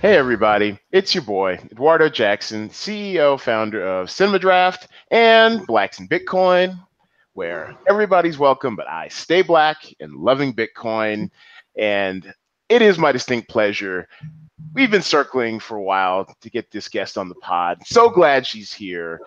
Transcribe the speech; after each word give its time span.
Hey, 0.00 0.16
everybody. 0.16 0.78
It's 0.92 1.14
your 1.14 1.24
boy, 1.24 1.58
Eduardo 1.72 2.08
Jackson, 2.08 2.68
CEO, 2.68 3.40
founder 3.40 3.82
of 3.82 4.10
Cinema 4.10 4.38
Draft 4.38 4.88
and 5.10 5.66
Blacks 5.66 5.98
in 5.98 6.08
Bitcoin, 6.08 6.78
where 7.32 7.74
everybody's 7.88 8.36
welcome, 8.36 8.76
but 8.76 8.86
I 8.86 9.08
stay 9.08 9.40
black 9.40 9.78
and 10.00 10.14
loving 10.14 10.52
Bitcoin. 10.52 11.30
And 11.78 12.34
it 12.68 12.82
is 12.82 12.98
my 12.98 13.12
distinct 13.12 13.48
pleasure. 13.48 14.08
We've 14.74 14.90
been 14.90 15.00
circling 15.02 15.58
for 15.58 15.76
a 15.76 15.82
while 15.82 16.26
to 16.40 16.50
get 16.50 16.70
this 16.70 16.88
guest 16.88 17.16
on 17.16 17.28
the 17.28 17.34
pod. 17.36 17.78
So 17.86 18.10
glad 18.10 18.46
she's 18.46 18.72
here. 18.72 19.20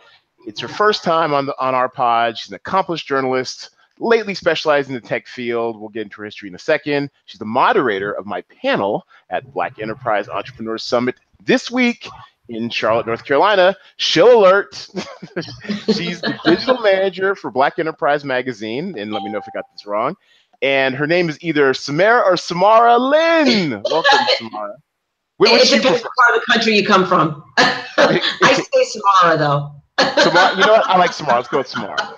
It's 0.46 0.62
her 0.62 0.68
first 0.68 1.04
time 1.04 1.34
on 1.34 1.46
the 1.48 1.55
on 1.59 1.73
our 1.73 1.89
pod. 1.89 2.38
She's 2.38 2.50
an 2.50 2.55
accomplished 2.55 3.07
journalist, 3.07 3.71
lately 4.00 4.34
specialized 4.34 4.89
in 4.89 4.95
the 4.95 5.02
tech 5.02 5.27
field. 5.27 5.80
We'll 5.80 5.89
get 5.89 6.04
into 6.04 6.18
her 6.18 6.25
history 6.25 6.50
in 6.50 6.55
a 6.55 6.59
second. 6.59 7.09
She's 7.25 7.39
the 7.39 7.45
moderator 7.45 8.12
of 8.12 8.25
my 8.25 8.41
panel 8.62 9.05
at 9.30 9.52
Black 9.54 9.80
Enterprise 9.80 10.30
Entrepreneurs 10.30 10.84
Summit 10.84 11.16
this 11.44 11.72
week 11.72 12.08
in 12.49 12.70
Charlotte, 12.70 13.05
North 13.05 13.25
Carolina. 13.25 13.75
She'll 13.98 14.39
alert. 14.39 14.75
She's 15.86 16.22
the 16.22 16.38
digital 16.45 16.80
manager 16.81 17.36
for 17.36 17.52
Black 17.52 17.80
Enterprise 17.80 18.23
Magazine. 18.23 18.98
And 18.98 19.12
let 19.12 19.23
me 19.23 19.31
know 19.31 19.39
if 19.39 19.45
I 19.48 19.52
got 19.53 19.66
this 19.73 19.86
wrong. 19.86 20.16
And 20.61 20.95
her 20.95 21.05
name 21.05 21.30
is 21.30 21.38
either 21.41 21.73
Samara 21.73 22.22
or 22.22 22.38
Samara 22.38 22.98
Lynn. 22.98 23.81
Welcome, 23.84 24.20
Samara. 24.38 24.75
Where, 25.38 25.55
it 25.55 25.70
depends 25.70 26.02
what 26.02 26.11
part 26.17 26.36
of 26.36 26.41
the 26.41 26.53
country 26.53 26.75
you 26.75 26.86
come 26.86 27.05
from. 27.05 27.44
I 27.58 28.66
say 28.73 28.84
Samara, 28.84 29.38
though. 29.38 29.72
Samara, 30.22 30.55
you 30.58 30.66
know 30.66 30.73
what? 30.73 30.88
I 30.88 30.98
like 30.98 31.14
Samara. 31.14 31.38
Let's 31.38 31.48
go 31.48 31.59
with 31.59 31.67
Samara. 31.67 32.17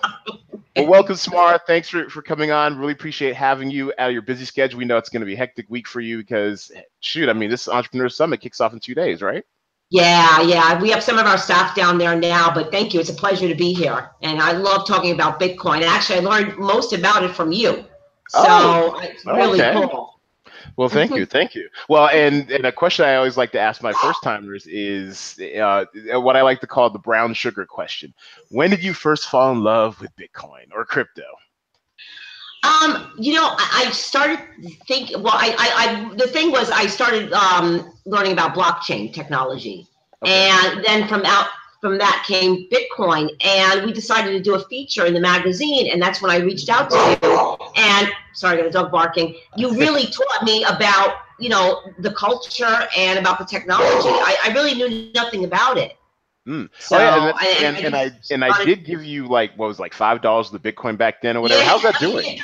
Well, 0.76 0.88
welcome, 0.88 1.16
Samara. 1.16 1.60
Thanks 1.66 1.90
for, 1.90 2.10
for 2.10 2.22
coming 2.22 2.52
on. 2.52 2.78
Really 2.78 2.94
appreciate 2.94 3.36
having 3.36 3.72
you 3.72 3.92
out 3.98 4.10
of 4.10 4.14
your 4.14 4.22
busy 4.22 4.46
schedule. 4.46 4.78
We 4.78 4.86
know 4.86 4.98
it's 4.98 5.10
going 5.10 5.22
to 5.22 5.26
be 5.26 5.34
a 5.34 5.38
hectic 5.38 5.66
week 5.70 5.88
for 5.88 6.00
you 6.00 6.18
because, 6.18 6.72
shoot, 7.00 7.28
I 7.28 7.34
mean, 7.34 7.50
this 7.50 7.68
Entrepreneur 7.68 8.10
Summit 8.10 8.40
kicks 8.42 8.62
off 8.62 8.74
in 8.74 8.80
two 8.80 8.96
days, 8.96 9.22
right? 9.22 9.44
Yeah, 9.90 10.42
yeah. 10.42 10.80
We 10.80 10.92
have 10.92 11.04
some 11.04 11.18
of 11.18 11.26
our 11.26 11.38
staff 11.38 11.76
down 11.76 11.98
there 11.98 12.16
now, 12.16 12.54
but 12.54 12.72
thank 12.72 12.94
you. 12.94 13.00
It's 13.00 13.10
a 13.10 13.14
pleasure 13.14 13.48
to 13.48 13.56
be 13.56 13.74
here. 13.74 14.12
And 14.22 14.40
I 14.40 14.52
love 14.52 14.88
talking 14.88 15.12
about 15.12 15.40
Bitcoin. 15.40 15.82
Actually, 15.82 16.20
I 16.20 16.22
learned 16.22 16.58
most 16.60 16.94
about 16.94 17.24
it 17.24 17.32
from 17.32 17.52
you. 17.52 17.86
So 18.30 18.44
oh, 18.46 19.00
it's 19.02 19.26
really 19.26 19.60
okay. 19.60 19.74
cool. 19.74 20.19
Well, 20.80 20.88
thank 20.88 21.14
you, 21.14 21.26
thank 21.26 21.56
you. 21.56 21.68
Well, 21.90 22.08
and 22.08 22.50
and 22.50 22.66
a 22.66 22.72
question 22.72 23.04
I 23.04 23.16
always 23.16 23.36
like 23.36 23.52
to 23.52 23.60
ask 23.60 23.84
my 23.84 23.92
first 23.92 24.24
timers 24.24 24.66
is 24.66 25.38
uh, 25.62 25.84
what 26.22 26.38
I 26.38 26.42
like 26.42 26.62
to 26.62 26.68
call 26.68 26.90
the 26.90 26.98
brown 26.98 27.34
sugar 27.34 27.66
question. 27.66 28.14
When 28.48 28.70
did 28.70 28.82
you 28.82 28.94
first 28.94 29.28
fall 29.28 29.52
in 29.52 29.62
love 29.62 30.00
with 30.00 30.16
Bitcoin 30.16 30.72
or 30.74 30.86
crypto? 30.86 31.26
Um, 32.64 33.12
you 33.20 33.34
know, 33.34 33.44
I, 33.58 33.88
I 33.88 33.92
started 33.92 34.40
thinking. 34.88 35.22
Well, 35.22 35.34
I, 35.36 35.54
I, 35.60 36.12
I, 36.12 36.16
the 36.16 36.28
thing 36.28 36.50
was, 36.50 36.72
I 36.72 36.88
started 36.88 37.34
um, 37.34 37.92
learning 38.06 38.32
about 38.32 38.56
blockchain 38.56 39.14
technology, 39.14 39.86
okay. 40.24 40.50
and 40.50 40.86
then 40.86 41.10
from 41.10 41.24
out 41.26 41.50
from 41.82 41.98
that 41.98 42.24
came 42.26 42.70
Bitcoin, 42.70 43.30
and 43.46 43.86
we 43.86 43.92
decided 43.92 44.32
to 44.32 44.42
do 44.42 44.56
a 44.56 44.64
feature 44.68 45.06
in 45.06 45.14
the 45.14 45.20
magazine, 45.20 45.90
and 45.92 46.02
that's 46.02 46.22
when 46.22 46.32
I 46.32 46.38
reached 46.38 46.70
out 46.70 46.90
to 46.90 47.18
you. 47.22 47.58
And 47.76 48.10
sorry, 48.40 48.58
I 48.58 48.62
got 48.62 48.68
a 48.68 48.72
dog 48.72 48.92
barking. 48.92 49.36
You 49.58 49.72
really 49.78 50.06
taught 50.06 50.44
me 50.44 50.64
about 50.64 51.18
you 51.40 51.50
know 51.50 51.82
the 52.00 52.12
culture 52.12 52.88
and 52.98 53.20
about 53.20 53.40
the 53.40 53.46
technology. 53.46 54.10
I, 54.10 54.38
I 54.46 54.54
really 54.54 54.74
knew 54.76 55.12
nothing 55.14 55.44
about 55.44 55.78
it. 55.78 55.96
Mm. 56.48 56.70
So, 56.80 56.98
oh, 56.98 57.00
yeah, 57.00 57.16
and, 57.16 57.36
I, 57.38 57.48
and, 57.48 57.78
and, 57.78 57.96
I 57.96 58.12
and 58.32 58.46
I 58.46 58.64
did 58.64 58.86
give 58.86 59.04
you 59.04 59.28
like 59.28 59.52
what 59.58 59.68
was 59.68 59.80
like 59.80 59.94
five 59.94 60.22
dollars 60.22 60.52
of 60.52 60.62
the 60.62 60.72
Bitcoin 60.72 60.98
back 60.98 61.22
then 61.22 61.38
or 61.38 61.42
whatever. 61.42 61.62
Yeah, 61.62 61.68
How's 61.68 61.84
that 61.84 62.00
doing? 62.00 62.40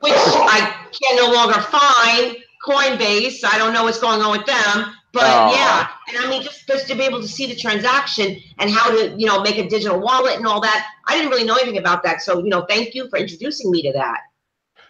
Which 0.00 0.12
I 0.14 0.88
can 0.92 1.16
no 1.16 1.32
longer 1.32 1.60
find. 1.60 2.36
Coinbase, 2.66 3.44
I 3.44 3.58
don't 3.58 3.72
know 3.72 3.84
what's 3.84 4.00
going 4.00 4.20
on 4.20 4.36
with 4.36 4.44
them. 4.44 4.92
But 5.12 5.24
oh. 5.24 5.54
yeah, 5.54 5.88
and 6.08 6.18
I 6.18 6.28
mean, 6.28 6.42
just, 6.42 6.66
just 6.66 6.88
to 6.88 6.94
be 6.94 7.02
able 7.04 7.22
to 7.22 7.28
see 7.28 7.46
the 7.46 7.54
transaction 7.54 8.36
and 8.58 8.70
how 8.70 8.90
to, 8.90 9.14
you 9.16 9.26
know, 9.26 9.40
make 9.40 9.56
a 9.56 9.66
digital 9.66 9.98
wallet 9.98 10.36
and 10.36 10.46
all 10.46 10.60
that, 10.60 10.88
I 11.06 11.16
didn't 11.16 11.30
really 11.30 11.44
know 11.44 11.54
anything 11.54 11.78
about 11.78 12.02
that. 12.02 12.20
So, 12.20 12.42
you 12.42 12.50
know, 12.50 12.66
thank 12.68 12.94
you 12.94 13.08
for 13.08 13.18
introducing 13.18 13.70
me 13.70 13.80
to 13.82 13.92
that. 13.92 14.18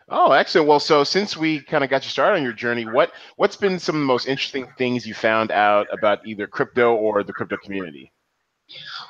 Oh, 0.08 0.32
excellent. 0.32 0.68
Well, 0.68 0.78
so 0.78 1.02
since 1.02 1.36
we 1.36 1.60
kind 1.60 1.82
of 1.82 1.90
got 1.90 2.04
you 2.04 2.10
started 2.10 2.36
on 2.36 2.44
your 2.44 2.52
journey, 2.52 2.84
what 2.84 3.12
what's 3.36 3.56
been 3.56 3.78
some 3.78 3.96
of 3.96 4.00
the 4.00 4.06
most 4.06 4.28
interesting 4.28 4.68
things 4.78 5.06
you 5.06 5.14
found 5.14 5.50
out 5.50 5.88
about 5.92 6.24
either 6.26 6.46
crypto 6.46 6.94
or 6.94 7.24
the 7.24 7.32
crypto 7.32 7.56
community? 7.56 8.12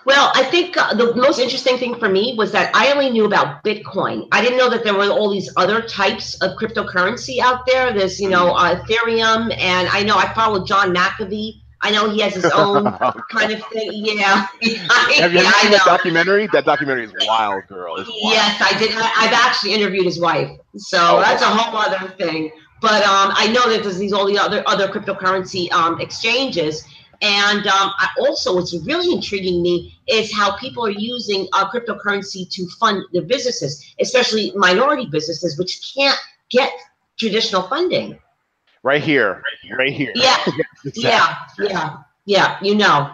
Well, 0.05 0.31
I 0.35 0.45
think 0.45 0.77
uh, 0.77 0.95
the 0.95 1.15
most 1.15 1.39
interesting 1.39 1.79
thing 1.79 1.99
for 1.99 2.09
me 2.09 2.35
was 2.37 2.53
that 2.53 2.75
I 2.75 2.93
only 2.93 3.11
knew 3.11 3.25
about 3.25 3.65
Bitcoin. 3.65 4.29
I 4.31 4.41
didn't 4.43 4.59
know 4.59 4.71
that 4.71 4.85
there 4.85 4.95
were 4.95 5.09
all 5.09 5.31
these 5.31 5.53
other 5.57 5.83
types 5.83 6.35
of 6.43 6.57
cryptocurrency 6.59 7.41
out 7.41 7.67
there. 7.67 7.93
There's, 7.93 8.21
you 8.21 8.29
know, 8.29 8.51
uh, 8.51 8.81
Ethereum, 8.81 9.55
and 9.59 9.89
I 9.89 10.03
know 10.03 10.17
I 10.17 10.33
followed 10.35 10.67
John 10.67 10.95
McAfee. 10.95 11.63
I 11.87 11.91
know 11.91 12.11
he 12.11 12.21
has 12.21 12.35
his 12.35 12.45
own 12.47 12.87
oh, 12.87 13.13
kind 13.31 13.53
of 13.53 13.63
thing. 13.69 13.93
Yeah. 14.17 14.47
Have 14.61 15.33
you 15.33 15.41
yeah, 15.41 15.51
seen 15.53 15.71
that 15.73 15.83
documentary? 15.85 16.47
That 16.49 16.65
documentary 16.65 17.05
is 17.05 17.13
wild, 17.27 17.67
girl. 17.69 17.95
Wild. 17.95 18.09
Yes, 18.09 18.61
I 18.61 18.79
did. 18.79 18.93
I, 18.93 19.03
have 19.03 19.33
actually 19.33 19.75
interviewed 19.75 20.05
his 20.05 20.21
wife, 20.21 20.51
so 20.77 20.99
oh, 21.19 21.21
that's 21.21 21.43
wow. 21.43 21.53
a 21.53 21.55
whole 21.55 21.79
other 21.79 22.09
thing. 22.15 22.51
But 22.81 23.03
um, 23.03 23.33
I 23.35 23.49
know 23.49 23.69
that 23.71 23.83
there's 23.83 23.99
these 23.99 24.13
all 24.13 24.27
the 24.27 24.39
other 24.39 24.63
other 24.67 24.89
cryptocurrency 24.89 25.71
um, 25.73 26.01
exchanges 26.01 26.85
and 27.23 27.67
um, 27.67 27.93
I 27.97 28.09
also, 28.19 28.55
what's 28.55 28.75
really 28.85 29.15
intriguing 29.15 29.63
me 29.63 29.99
is 30.07 30.33
how 30.33 30.57
people 30.57 30.85
are 30.85 30.91
using 30.91 31.49
uh, 31.53 31.71
cryptocurrency 31.71 32.49
to 32.51 32.67
fund 32.79 33.03
their 33.13 33.23
businesses, 33.23 33.95
especially 34.01 34.53
minority 34.55 35.07
businesses, 35.07 35.59
which 35.59 35.95
can't 35.97 36.19
get 36.51 36.71
traditional 37.19 37.63
funding. 37.63 38.19
Right 38.87 39.03
here, 39.03 39.43
right 39.77 39.93
here. 39.93 40.13
Yeah, 40.15 40.37
yeah, 40.95 41.35
yeah, 41.59 41.97
yeah. 42.25 42.59
You 42.63 42.77
know. 42.77 43.13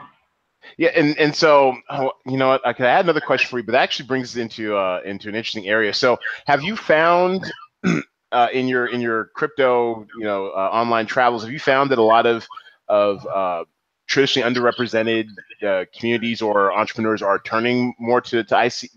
Yeah, 0.76 0.90
and 0.94 1.18
and 1.18 1.34
so 1.34 1.74
oh, 1.88 2.12
you 2.26 2.36
know 2.36 2.48
what? 2.48 2.66
I 2.66 2.74
could 2.74 2.84
add 2.84 3.06
another 3.06 3.22
question 3.22 3.48
for 3.48 3.56
you, 3.58 3.64
but 3.64 3.72
that 3.72 3.80
actually 3.80 4.06
brings 4.06 4.32
us 4.32 4.36
into 4.36 4.76
uh, 4.76 5.00
into 5.02 5.30
an 5.30 5.34
interesting 5.34 5.66
area. 5.66 5.94
So, 5.94 6.18
have 6.46 6.62
you 6.62 6.76
found 6.76 7.50
uh, 8.32 8.48
in 8.52 8.68
your 8.68 8.84
in 8.84 9.00
your 9.00 9.30
crypto, 9.34 10.06
you 10.18 10.24
know, 10.24 10.48
uh, 10.48 10.68
online 10.70 11.06
travels, 11.06 11.42
have 11.42 11.50
you 11.52 11.58
found 11.58 11.90
that 11.90 11.98
a 11.98 12.02
lot 12.02 12.26
of 12.26 12.46
of 12.88 13.26
uh, 13.26 13.64
traditionally 14.06 14.46
underrepresented 14.46 15.28
uh, 15.66 15.86
communities 15.98 16.42
or 16.42 16.70
entrepreneurs 16.74 17.22
are 17.22 17.38
turning 17.38 17.94
more 17.98 18.20
to, 18.20 18.44
to 18.44 18.66
IC? 18.66 18.90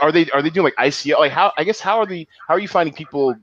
Are 0.00 0.10
they 0.10 0.30
are 0.30 0.40
they 0.40 0.48
doing 0.48 0.64
like 0.64 0.76
ICO? 0.76 1.18
Like 1.18 1.32
how 1.32 1.52
I 1.58 1.64
guess 1.64 1.80
how 1.80 1.98
are 1.98 2.06
the 2.06 2.26
how 2.48 2.54
are 2.54 2.60
you 2.60 2.68
finding 2.68 2.94
people? 2.94 3.34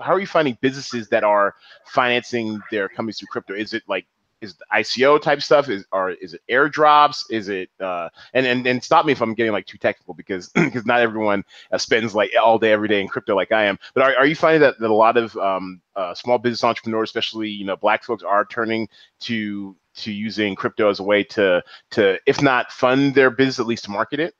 How 0.00 0.14
are 0.14 0.20
you 0.20 0.26
finding 0.26 0.56
businesses 0.60 1.08
that 1.08 1.24
are 1.24 1.54
financing 1.86 2.60
their 2.70 2.88
companies 2.88 3.18
through 3.18 3.28
crypto? 3.28 3.54
Is 3.54 3.74
it 3.74 3.82
like 3.88 4.06
is 4.40 4.54
ICO 4.72 5.20
type 5.20 5.42
stuff? 5.42 5.68
Is 5.68 5.84
or 5.92 6.10
is 6.10 6.34
it 6.34 6.42
airdrops? 6.48 7.24
Is 7.30 7.48
it 7.48 7.70
uh, 7.80 8.08
and 8.34 8.46
and 8.46 8.66
and 8.66 8.82
stop 8.82 9.04
me 9.04 9.12
if 9.12 9.20
I'm 9.20 9.34
getting 9.34 9.52
like 9.52 9.66
too 9.66 9.78
technical 9.78 10.14
because 10.14 10.48
because 10.54 10.86
not 10.86 11.00
everyone 11.00 11.44
uh, 11.72 11.78
spends 11.78 12.14
like 12.14 12.30
all 12.40 12.58
day 12.58 12.72
every 12.72 12.88
day 12.88 13.00
in 13.00 13.08
crypto 13.08 13.34
like 13.34 13.52
I 13.52 13.64
am. 13.64 13.78
But 13.94 14.04
are, 14.04 14.16
are 14.16 14.26
you 14.26 14.36
finding 14.36 14.60
that, 14.62 14.78
that 14.78 14.90
a 14.90 14.94
lot 14.94 15.16
of 15.16 15.36
um, 15.36 15.80
uh, 15.96 16.14
small 16.14 16.38
business 16.38 16.64
entrepreneurs, 16.64 17.08
especially 17.08 17.48
you 17.48 17.64
know 17.64 17.76
black 17.76 18.04
folks, 18.04 18.22
are 18.22 18.44
turning 18.44 18.88
to 19.20 19.76
to 19.96 20.12
using 20.12 20.54
crypto 20.54 20.88
as 20.88 21.00
a 21.00 21.04
way 21.04 21.24
to 21.24 21.62
to 21.90 22.18
if 22.26 22.40
not 22.40 22.70
fund 22.70 23.14
their 23.14 23.30
business, 23.30 23.58
at 23.58 23.66
least 23.66 23.84
to 23.84 23.90
market 23.90 24.20
it? 24.20 24.34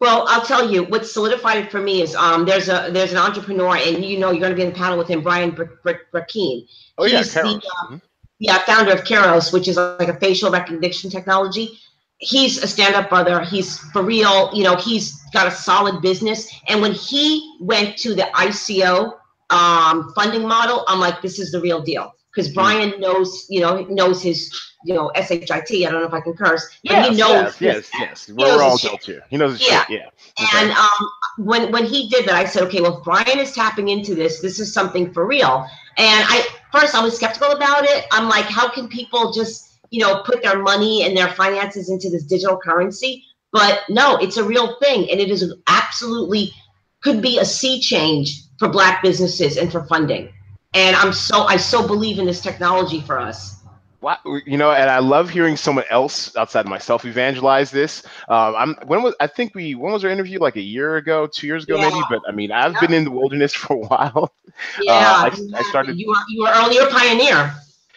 Well, 0.00 0.26
I'll 0.28 0.44
tell 0.44 0.70
you 0.70 0.84
what 0.84 1.06
solidified 1.06 1.58
it 1.58 1.70
for 1.72 1.80
me 1.80 2.02
is 2.02 2.14
um, 2.14 2.44
there's 2.44 2.68
a 2.68 2.88
there's 2.92 3.10
an 3.10 3.18
entrepreneur, 3.18 3.76
and 3.76 4.04
you 4.04 4.18
know 4.18 4.30
you're 4.30 4.40
going 4.40 4.52
to 4.52 4.56
be 4.56 4.62
in 4.62 4.68
the 4.68 4.74
panel 4.74 4.96
with 4.96 5.08
him, 5.08 5.22
Brian 5.22 5.52
Brackeen. 5.52 6.68
Oh 6.98 7.04
yeah, 7.04 7.18
He's 7.18 7.34
the, 7.34 7.40
uh, 7.40 7.44
mm-hmm. 7.44 7.96
yeah, 8.38 8.62
founder 8.64 8.92
of 8.92 9.00
Kairos, 9.00 9.52
which 9.52 9.66
is 9.66 9.76
like 9.76 10.08
a 10.08 10.18
facial 10.20 10.52
recognition 10.52 11.10
technology. 11.10 11.78
He's 12.18 12.62
a 12.62 12.66
stand-up 12.66 13.08
brother. 13.08 13.42
He's 13.42 13.78
for 13.92 14.02
real. 14.02 14.50
You 14.54 14.64
know, 14.64 14.76
he's 14.76 15.20
got 15.32 15.48
a 15.48 15.50
solid 15.50 16.00
business. 16.00 16.48
And 16.68 16.80
when 16.80 16.92
he 16.92 17.56
went 17.60 17.96
to 17.98 18.14
the 18.14 18.28
ICO 18.34 19.14
um, 19.50 20.12
funding 20.14 20.46
model, 20.46 20.84
I'm 20.86 21.00
like, 21.00 21.22
this 21.22 21.40
is 21.40 21.50
the 21.50 21.60
real 21.60 21.80
deal 21.80 22.14
because 22.38 22.52
mm-hmm. 22.52 22.60
Brian 22.60 23.00
knows, 23.00 23.46
you 23.48 23.60
know, 23.60 23.80
knows 23.86 24.22
his, 24.22 24.48
you 24.84 24.94
know, 24.94 25.10
shit. 25.16 25.50
I 25.50 25.60
don't 25.90 26.00
know 26.00 26.06
if 26.06 26.12
I 26.12 26.20
can 26.20 26.34
curse, 26.34 26.78
but 26.84 26.92
yes, 26.92 27.08
he 27.08 27.16
knows. 27.16 27.60
Yes, 27.60 27.60
yes, 27.60 27.90
yes. 27.98 28.30
We're 28.32 28.62
all 28.62 28.76
adults 28.76 29.06
here. 29.06 29.22
He 29.28 29.36
knows 29.36 29.58
his 29.58 29.68
yeah. 29.68 29.84
shit. 29.86 30.00
Yeah. 30.00 30.44
Okay. 30.44 30.58
And 30.58 30.70
um, 30.70 31.10
when 31.38 31.72
when 31.72 31.84
he 31.84 32.08
did 32.08 32.26
that, 32.28 32.36
I 32.36 32.44
said, 32.44 32.62
okay, 32.64 32.80
well, 32.80 32.98
if 32.98 33.04
Brian 33.04 33.40
is 33.40 33.52
tapping 33.52 33.88
into 33.88 34.14
this, 34.14 34.40
this 34.40 34.60
is 34.60 34.72
something 34.72 35.12
for 35.12 35.26
real. 35.26 35.66
And 35.96 36.24
I 36.28 36.46
first 36.70 36.94
I 36.94 37.02
was 37.02 37.16
skeptical 37.16 37.50
about 37.50 37.82
it. 37.84 38.06
I'm 38.12 38.28
like, 38.28 38.44
how 38.44 38.70
can 38.70 38.86
people 38.86 39.32
just, 39.32 39.80
you 39.90 40.00
know, 40.00 40.22
put 40.24 40.40
their 40.40 40.62
money 40.62 41.02
and 41.04 41.16
their 41.16 41.32
finances 41.32 41.90
into 41.90 42.08
this 42.08 42.22
digital 42.22 42.56
currency? 42.56 43.24
But 43.50 43.80
no, 43.88 44.16
it's 44.18 44.36
a 44.36 44.44
real 44.44 44.78
thing, 44.78 45.10
and 45.10 45.18
it 45.18 45.28
is 45.28 45.52
absolutely 45.66 46.52
could 47.02 47.20
be 47.20 47.38
a 47.38 47.44
sea 47.44 47.80
change 47.80 48.42
for 48.60 48.68
Black 48.68 49.02
businesses 49.02 49.56
and 49.56 49.72
for 49.72 49.84
funding 49.86 50.32
and 50.74 50.96
i'm 50.96 51.12
so 51.12 51.42
i 51.44 51.56
so 51.56 51.86
believe 51.86 52.18
in 52.18 52.26
this 52.26 52.40
technology 52.40 53.00
for 53.00 53.18
us 53.18 53.58
Wow, 54.00 54.18
you 54.46 54.56
know, 54.56 54.70
and 54.70 54.88
I 54.88 55.00
love 55.00 55.28
hearing 55.28 55.56
someone 55.56 55.84
else 55.90 56.36
outside 56.36 56.60
of 56.60 56.68
myself 56.68 57.04
evangelize 57.04 57.72
this. 57.72 58.04
Um, 58.28 58.54
I'm 58.54 58.74
when 58.86 59.02
was 59.02 59.12
I 59.18 59.26
think 59.26 59.56
we 59.56 59.74
when 59.74 59.92
was 59.92 60.04
our 60.04 60.10
interview 60.10 60.38
like 60.38 60.54
a 60.54 60.60
year 60.60 60.98
ago, 60.98 61.26
two 61.26 61.48
years 61.48 61.64
ago 61.64 61.78
yeah. 61.78 61.88
maybe. 61.88 62.00
But 62.08 62.20
I 62.28 62.30
mean, 62.30 62.52
I've 62.52 62.74
yeah. 62.74 62.80
been 62.80 62.92
in 62.92 63.04
the 63.04 63.10
wilderness 63.10 63.52
for 63.54 63.74
a 63.74 63.80
while. 63.80 64.32
Yeah, 64.80 64.92
uh, 64.92 65.30
I, 65.30 65.58
I, 65.58 65.62
started. 65.62 65.98
You 65.98 66.06
were 66.08 66.14
you 66.28 66.42
were 66.42 66.52
earlier 66.54 66.86
pioneer. 66.90 67.52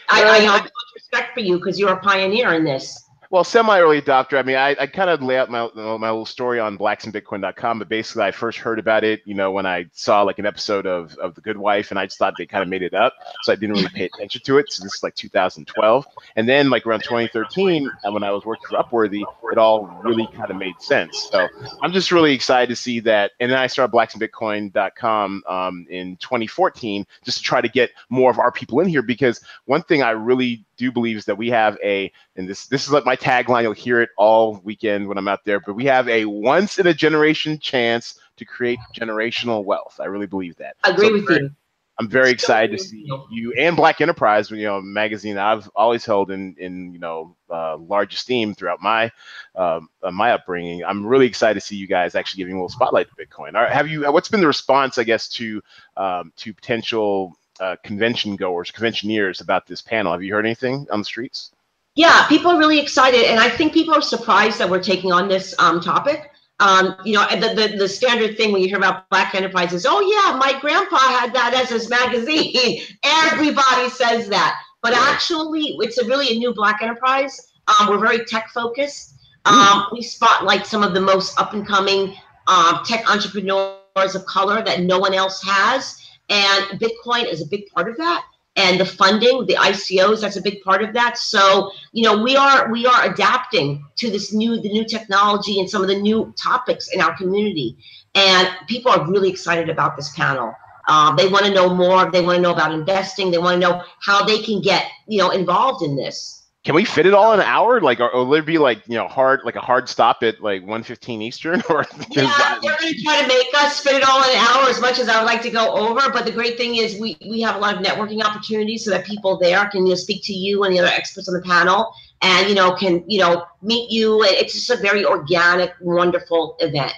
I, 0.10 0.24
I, 0.24 0.30
I 0.30 0.38
have 0.40 0.64
much 0.64 0.72
respect 0.96 1.36
for 1.36 1.42
you 1.42 1.58
because 1.58 1.80
you're 1.80 1.94
a 1.94 2.00
pioneer 2.00 2.54
in 2.54 2.64
this. 2.64 3.04
Well, 3.32 3.46
semi 3.46 3.80
early 3.80 4.02
adopter. 4.02 4.38
I 4.38 4.42
mean, 4.42 4.58
I, 4.58 4.76
I 4.78 4.88
kind 4.88 5.10
of 5.10 5.24
lay 5.24 5.38
out 5.38 5.50
my 5.50 5.70
my 5.74 6.10
little 6.10 6.26
story 6.26 6.60
on 6.60 6.78
blacksinbitcoin.com, 6.78 7.80
but 7.80 7.88
basically, 7.88 8.24
I 8.24 8.32
first 8.32 8.58
heard 8.58 8.78
about 8.78 9.06
it, 9.06 9.22
you 9.24 9.34
know, 9.34 9.52
when 9.52 9.66
I 9.66 9.86
saw 9.94 10.22
like 10.24 10.38
an 10.38 10.46
episode 10.46 10.86
of 10.86 11.16
of 11.16 11.34
The 11.36 11.40
Good 11.40 11.56
Wife, 11.56 11.92
and 11.92 12.00
I 12.00 12.08
just 12.08 12.18
thought 12.18 12.34
they 12.38 12.46
kind 12.46 12.62
of 12.62 12.68
made 12.68 12.82
it 12.82 12.94
up, 12.94 13.14
so 13.44 13.54
I 13.54 13.56
didn't 13.56 13.78
really 13.78 13.88
pay 13.88 14.10
attention 14.14 14.42
to 14.44 14.58
it. 14.58 14.66
So 14.70 14.84
this 14.84 14.96
is 14.96 15.02
like 15.02 15.16
2012, 15.16 16.06
and 16.36 16.50
then 16.50 16.70
like 16.70 16.86
around 16.86 17.04
2013, 17.04 17.90
uh, 18.04 18.12
when 18.12 18.22
I 18.22 18.32
was 18.32 18.44
working 18.44 18.66
for 18.70 18.76
Upworthy, 18.76 19.24
it 19.50 19.58
all 19.58 19.88
really 20.04 20.28
kind 20.36 20.52
of 20.52 20.58
made 20.58 20.82
sense. 20.82 21.30
So 21.32 21.48
I'm 21.82 21.94
just 21.94 22.12
really 22.12 22.34
excited 22.34 22.68
to 22.68 22.76
see 22.76 23.00
that. 23.00 23.32
And 23.40 23.50
then 23.50 23.60
I 23.60 23.68
started 23.68 23.96
blacksinbitcoin.com 23.96 25.44
um, 25.48 25.88
in 25.90 26.18
2014, 26.18 27.08
just 27.24 27.38
to 27.38 27.44
try 27.46 27.62
to 27.62 27.70
get 27.70 27.92
more 28.10 28.30
of 28.30 28.40
our 28.40 28.52
people 28.52 28.82
in 28.82 28.90
here, 28.90 29.02
because 29.02 29.40
one 29.64 29.84
thing 29.84 30.04
I 30.04 30.10
really 30.10 30.66
do 30.82 30.92
believe 30.92 31.18
is 31.18 31.26
that 31.26 31.38
we 31.38 31.50
have 31.50 31.78
a, 31.84 32.12
and 32.36 32.50
this 32.50 32.66
this 32.66 32.86
is 32.86 32.92
like 32.92 33.06
my 33.06 33.16
tagline. 33.16 33.64
You'll 33.64 33.74
hear 33.74 34.02
it 34.02 34.10
all 34.18 34.60
weekend 34.64 35.08
when 35.08 35.18
I'm 35.18 35.28
out 35.28 35.46
there. 35.46 35.60
But 35.60 35.76
we 35.76 35.86
have 35.86 36.10
a 36.10 36.26
once 36.26 36.80
in 36.80 36.88
a 36.88 36.94
generation 36.94 37.60
chance 37.60 38.20
to 38.38 38.46
create 38.46 38.80
generational 38.96 39.64
wealth. 39.64 40.00
I 40.02 40.06
really 40.06 40.26
believe 40.26 40.56
that. 40.58 40.76
I 40.84 40.90
agree 40.90 41.08
so 41.08 41.14
with 41.14 41.28
very, 41.28 41.42
you. 41.42 41.52
I'm 42.00 42.10
very 42.10 42.32
excited 42.32 42.76
to 42.76 42.84
see 42.84 43.08
you 43.30 43.54
and 43.54 43.76
Black 43.76 44.02
Enterprise, 44.02 44.50
you 44.50 44.64
know, 44.64 44.82
magazine 44.82 45.38
I've 45.38 45.70
always 45.76 46.04
held 46.04 46.32
in 46.32 46.56
in 46.58 46.94
you 46.94 47.00
know 47.00 47.36
uh, 47.50 47.78
large 47.78 48.16
esteem 48.16 48.56
throughout 48.56 48.82
my 48.82 49.12
um, 49.56 49.88
uh, 50.02 50.10
my 50.10 50.32
upbringing. 50.32 50.84
I'm 50.84 51.06
really 51.06 51.28
excited 51.28 51.60
to 51.60 51.66
see 51.66 51.76
you 51.76 51.88
guys 51.88 52.16
actually 52.16 52.40
giving 52.40 52.56
a 52.56 52.58
little 52.58 52.70
spotlight 52.70 53.08
to 53.10 53.16
Bitcoin. 53.16 53.54
All 53.54 53.62
right, 53.62 53.72
have 53.72 53.88
you? 53.88 54.12
What's 54.12 54.30
been 54.30 54.42
the 54.42 54.48
response, 54.48 54.98
I 54.98 55.04
guess, 55.04 55.30
to 55.30 55.62
um, 55.96 56.34
to 56.38 56.54
potential 56.56 57.38
uh, 57.62 57.76
convention 57.84 58.36
goers, 58.36 58.72
conventioneers 58.72 59.40
about 59.40 59.68
this 59.68 59.82
panel. 59.82 60.12
Have 60.12 60.24
you 60.24 60.34
heard 60.34 60.46
anything 60.46 60.88
on 60.92 61.00
the 61.00 61.06
streets? 61.06 61.52
Yeah, 61.96 62.26
people 62.28 62.52
are 62.52 62.58
really 62.58 62.80
excited, 62.80 63.26
and 63.26 63.40
I 63.40 63.50
think 63.50 63.74
people 63.74 63.94
are 63.94 64.02
surprised 64.02 64.58
that 64.60 64.70
we're 64.70 64.82
taking 64.82 65.12
on 65.12 65.28
this 65.28 65.54
um, 65.60 65.80
topic. 65.80 66.32
Um, 66.60 66.96
you 67.06 67.14
know, 67.14 67.28
the, 67.30 67.54
the, 67.54 67.78
the 67.78 67.88
standard 67.88 68.38
thing 68.38 68.52
when 68.52 68.62
you 68.62 68.68
hear 68.68 68.78
about 68.78 69.10
Black 69.10 69.36
Enterprise 69.36 69.74
is, 69.74 69.86
oh 69.88 70.00
yeah, 70.00 70.38
my 70.38 70.60
grandpa 70.60 70.98
had 70.98 71.34
that 71.34 71.54
as 71.54 71.70
his 71.70 71.90
magazine. 71.90 72.82
Everybody 73.04 73.90
says 73.90 74.28
that, 74.30 74.60
but 74.82 74.94
actually, 74.94 75.76
it's 75.80 75.98
a 75.98 76.06
really 76.06 76.36
a 76.36 76.40
new 76.40 76.54
Black 76.54 76.82
Enterprise. 76.82 77.52
Um, 77.68 77.90
we're 77.90 78.00
very 78.00 78.26
tech 78.26 78.50
focused. 78.50 79.16
Um, 79.46 79.88
we 79.92 80.02
spotlight 80.02 80.66
some 80.66 80.84
of 80.84 80.94
the 80.94 81.02
most 81.02 81.40
up 81.40 81.54
and 81.54 81.68
coming 81.68 82.16
uh, 82.48 82.84
tech 82.86 83.10
entrepreneurs 83.10 84.16
of 84.16 84.26
color 84.26 84.64
that 84.64 84.82
no 84.82 85.00
one 85.00 85.14
else 85.14 85.44
has 85.44 86.01
and 86.32 86.80
Bitcoin 86.80 87.26
is 87.26 87.42
a 87.42 87.46
big 87.46 87.68
part 87.68 87.90
of 87.90 87.98
that. 87.98 88.24
And 88.56 88.80
the 88.80 88.86
funding, 88.86 89.46
the 89.46 89.56
ICOs, 89.56 90.22
that's 90.22 90.38
a 90.38 90.42
big 90.42 90.62
part 90.62 90.82
of 90.82 90.94
that. 90.94 91.18
So, 91.18 91.72
you 91.94 92.04
know, 92.04 92.22
we 92.22 92.36
are 92.36 92.72
we 92.72 92.86
are 92.86 93.12
adapting 93.12 93.86
to 93.98 94.10
this 94.10 94.34
new 94.34 94.60
the 94.60 94.70
new 94.70 94.86
technology 94.86 95.60
and 95.60 95.70
some 95.70 95.82
of 95.82 95.88
the 95.88 96.00
new 96.00 96.34
topics 96.42 96.90
in 96.94 97.02
our 97.02 97.16
community. 97.18 97.78
And 98.16 98.50
people 98.68 98.92
are 98.92 99.10
really 99.10 99.30
excited 99.30 99.70
about 99.70 99.96
this 99.96 100.14
panel. 100.16 100.54
Uh, 100.88 101.16
they 101.16 101.28
want 101.28 101.46
to 101.46 101.54
know 101.54 101.74
more. 101.74 102.12
They 102.12 102.22
want 102.22 102.38
to 102.38 102.42
know 102.42 102.52
about 102.52 102.74
investing. 102.74 103.32
They 103.32 103.38
want 103.38 103.62
to 103.62 103.68
know 103.68 103.84
how 104.02 104.26
they 104.26 104.42
can 104.42 104.62
get 104.62 104.86
you 105.08 105.18
know 105.18 105.32
involved 105.32 105.84
in 105.84 105.96
this 105.96 106.41
can 106.64 106.76
we 106.76 106.86
fit 106.86 107.08
it 107.08 107.14
all 107.14 107.34
in 107.34 107.40
an 107.40 107.46
hour? 107.48 107.82
Like, 107.82 108.00
or, 108.00 108.12
or 108.12 108.24
will 108.24 108.36
it 108.36 108.46
be 108.46 108.60
like 108.60 108.84
you 108.88 108.96
know 108.96 109.08
hard 109.08 109.42
like 109.44 109.56
a 109.56 109.62
hard 109.62 109.90
stop 109.90 110.22
at 110.22 110.42
like 110.42 110.66
one 110.66 110.84
fifteen 110.84 111.22
Eastern? 111.22 111.64
Or 111.70 111.86
yeah, 112.10 112.60
they're 112.62 112.78
going 112.78 112.94
to 112.94 113.02
try 113.02 113.22
to 113.22 113.28
make 113.28 113.48
us 113.56 113.80
fit 113.80 113.96
it 113.96 114.04
all 114.08 114.22
in 114.24 114.30
an 114.30 114.36
hour 114.36 114.70
as 114.70 114.80
much 114.82 115.00
as 115.00 115.08
I 115.08 115.20
would 115.20 115.26
like 115.26 115.42
to 115.44 115.50
go 115.50 115.72
over. 115.72 116.12
But 116.12 116.26
the 116.26 116.32
great 116.32 116.58
thing 116.58 116.76
is 116.76 117.00
we 117.00 117.18
we 117.28 117.42
have 117.42 117.56
a 117.56 117.60
lot 117.60 117.76
of 117.76 117.82
networking 117.82 118.24
opportunities 118.24 118.84
so 118.84 118.92
that 118.92 119.06
people 119.06 119.40
there 119.40 119.66
can 119.70 119.86
you 119.86 119.94
know 119.94 119.96
speak 119.96 120.22
to 120.26 120.34
you 120.34 120.64
and 120.64 120.74
the 120.74 120.80
other 120.80 120.90
experts 120.90 121.28
on 121.28 121.34
the 121.34 121.42
panel, 121.42 121.94
and 122.22 122.48
you 122.48 122.56
know 122.56 122.76
can 122.76 123.04
you 123.08 123.20
know 123.20 123.46
meet 123.62 123.90
you. 123.90 124.22
And 124.22 124.34
it's 124.34 124.54
just 124.54 124.70
a 124.70 124.78
very 124.78 125.04
organic, 125.06 125.74
wonderful 125.82 126.58
event. 126.60 126.94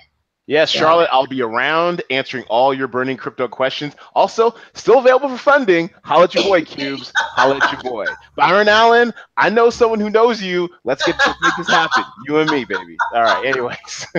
Yes, 0.45 0.69
Charlotte, 0.69 1.07
I'll 1.09 1.25
be 1.25 1.41
around 1.41 2.01
answering 2.09 2.43
all 2.49 2.73
your 2.73 2.89
burning 2.89 3.15
crypto 3.15 3.47
questions. 3.47 3.95
Also, 4.13 4.53
still 4.73 4.99
available 4.99 5.29
for 5.29 5.37
funding. 5.37 5.89
Holla 6.03 6.25
at 6.25 6.35
your 6.35 6.43
boy, 6.43 6.65
Cubes. 6.65 7.13
Holla 7.15 7.59
at 7.61 7.71
your 7.71 7.81
boy. 7.81 8.05
Byron 8.35 8.67
Allen, 8.67 9.13
I 9.37 9.49
know 9.49 9.69
someone 9.69 10.01
who 10.01 10.09
knows 10.09 10.41
you. 10.41 10.69
Let's 10.83 11.05
get 11.05 11.15
let's 11.25 11.39
make 11.41 11.53
this 11.57 11.69
happen. 11.69 12.03
You 12.27 12.39
and 12.39 12.51
me, 12.51 12.65
baby. 12.65 12.97
All 13.13 13.21
right, 13.21 13.45
anyways. 13.45 14.07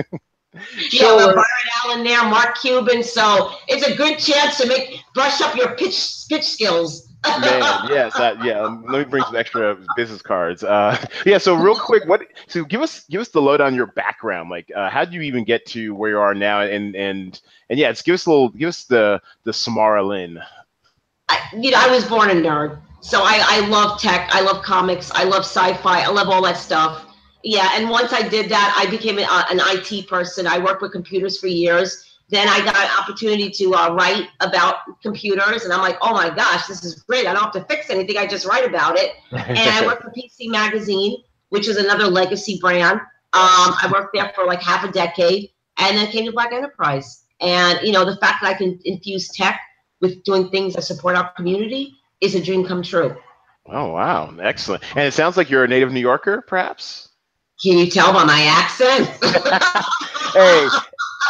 yeah, 0.91 1.15
we're 1.15 1.27
Byron 1.27 1.45
Allen 1.83 2.03
there, 2.03 2.23
Mark 2.23 2.59
Cuban. 2.59 3.03
So 3.03 3.51
it's 3.67 3.85
a 3.87 3.95
good 3.95 4.17
chance 4.17 4.57
to 4.57 4.67
make 4.67 5.01
brush 5.13 5.41
up 5.41 5.55
your 5.55 5.75
pitch 5.75 6.25
pitch 6.27 6.45
skills. 6.45 7.04
Man, 7.41 7.89
yes, 7.89 8.15
uh, 8.15 8.35
yeah. 8.43 8.61
Um, 8.61 8.85
let 8.87 8.99
me 8.99 9.05
bring 9.05 9.23
some 9.23 9.35
extra 9.35 9.77
business 9.95 10.21
cards. 10.21 10.63
Uh, 10.63 10.97
yeah. 11.25 11.37
So 11.37 11.55
real 11.55 11.75
quick, 11.75 12.05
what? 12.05 12.21
So 12.47 12.63
give 12.63 12.81
us 12.81 13.05
give 13.09 13.21
us 13.21 13.29
the 13.29 13.41
load 13.41 13.61
on 13.61 13.75
your 13.75 13.87
background. 13.87 14.49
Like, 14.49 14.71
uh, 14.75 14.89
how 14.89 15.05
did 15.05 15.13
you 15.13 15.21
even 15.21 15.43
get 15.43 15.65
to 15.67 15.93
where 15.95 16.11
you 16.11 16.19
are 16.19 16.33
now? 16.33 16.61
And 16.61 16.95
and 16.95 17.39
and 17.69 17.79
yeah, 17.79 17.91
just 17.91 18.05
give 18.05 18.13
us 18.13 18.25
a 18.25 18.29
little. 18.29 18.49
Give 18.49 18.69
us 18.69 18.85
the 18.85 19.21
the 19.43 19.53
Samara 19.53 20.03
Lynn. 20.03 20.39
I, 21.29 21.39
you 21.59 21.71
know, 21.71 21.79
I 21.79 21.89
was 21.89 22.05
born 22.05 22.29
a 22.29 22.33
nerd, 22.33 22.79
so 23.01 23.21
I 23.23 23.41
I 23.43 23.67
love 23.67 23.99
tech. 23.99 24.29
I 24.31 24.41
love 24.41 24.63
comics. 24.63 25.11
I 25.11 25.23
love 25.23 25.43
sci-fi. 25.43 26.01
I 26.01 26.07
love 26.07 26.29
all 26.29 26.43
that 26.43 26.57
stuff. 26.57 27.05
Yeah, 27.43 27.69
and 27.73 27.89
once 27.89 28.11
I 28.11 28.27
did 28.27 28.49
that, 28.49 28.75
I 28.77 28.89
became 28.89 29.19
an 29.19 29.27
IT 29.51 30.07
person. 30.07 30.47
I 30.47 30.57
worked 30.57 30.81
with 30.81 30.91
computers 30.91 31.39
for 31.39 31.47
years 31.47 32.14
then 32.29 32.47
I 32.47 32.59
got 32.65 32.75
an 32.75 32.89
opportunity 32.99 33.51
to 33.51 33.75
uh, 33.75 33.93
write 33.93 34.29
about 34.39 34.77
computers, 35.01 35.63
and 35.63 35.71
I'm 35.71 35.81
like, 35.81 35.97
oh 36.01 36.13
my 36.13 36.29
gosh, 36.29 36.65
this 36.67 36.83
is 36.83 37.03
great. 37.03 37.27
I 37.27 37.33
don't 37.33 37.43
have 37.43 37.53
to 37.53 37.63
fix 37.65 37.89
anything. 37.89 38.17
I 38.17 38.25
just 38.25 38.45
write 38.47 38.65
about 38.65 38.97
it. 38.97 39.11
and 39.31 39.57
I 39.57 39.85
worked 39.85 40.03
for 40.03 40.11
PC 40.11 40.49
Magazine, 40.49 41.17
which 41.49 41.67
is 41.67 41.77
another 41.77 42.05
legacy 42.05 42.57
brand. 42.59 42.99
Um, 43.33 43.75
I 43.81 43.89
worked 43.91 44.13
there 44.13 44.31
for 44.33 44.45
like 44.45 44.61
half 44.61 44.83
a 44.83 44.91
decade, 44.91 45.51
and 45.77 45.97
then 45.97 46.07
came 46.07 46.25
to 46.25 46.31
Black 46.31 46.51
Enterprise. 46.51 47.25
And 47.41 47.79
you 47.83 47.91
know, 47.91 48.05
the 48.05 48.17
fact 48.17 48.41
that 48.41 48.47
I 48.47 48.53
can 48.53 48.79
infuse 48.85 49.29
tech 49.29 49.59
with 50.01 50.23
doing 50.23 50.49
things 50.49 50.73
that 50.73 50.83
support 50.83 51.15
our 51.15 51.31
community 51.33 51.93
is 52.21 52.33
a 52.33 52.41
dream 52.41 52.65
come 52.65 52.81
true. 52.81 53.15
Oh 53.67 53.91
wow, 53.91 54.33
excellent! 54.41 54.83
And 54.95 55.05
it 55.05 55.13
sounds 55.13 55.37
like 55.37 55.49
you're 55.49 55.63
a 55.63 55.67
native 55.67 55.91
New 55.91 55.99
Yorker, 55.99 56.41
perhaps. 56.41 57.09
Can 57.61 57.77
you 57.77 57.89
tell 57.89 58.13
by 58.13 58.23
my 58.23 58.41
accent? 58.43 59.07
hey, 60.33 60.67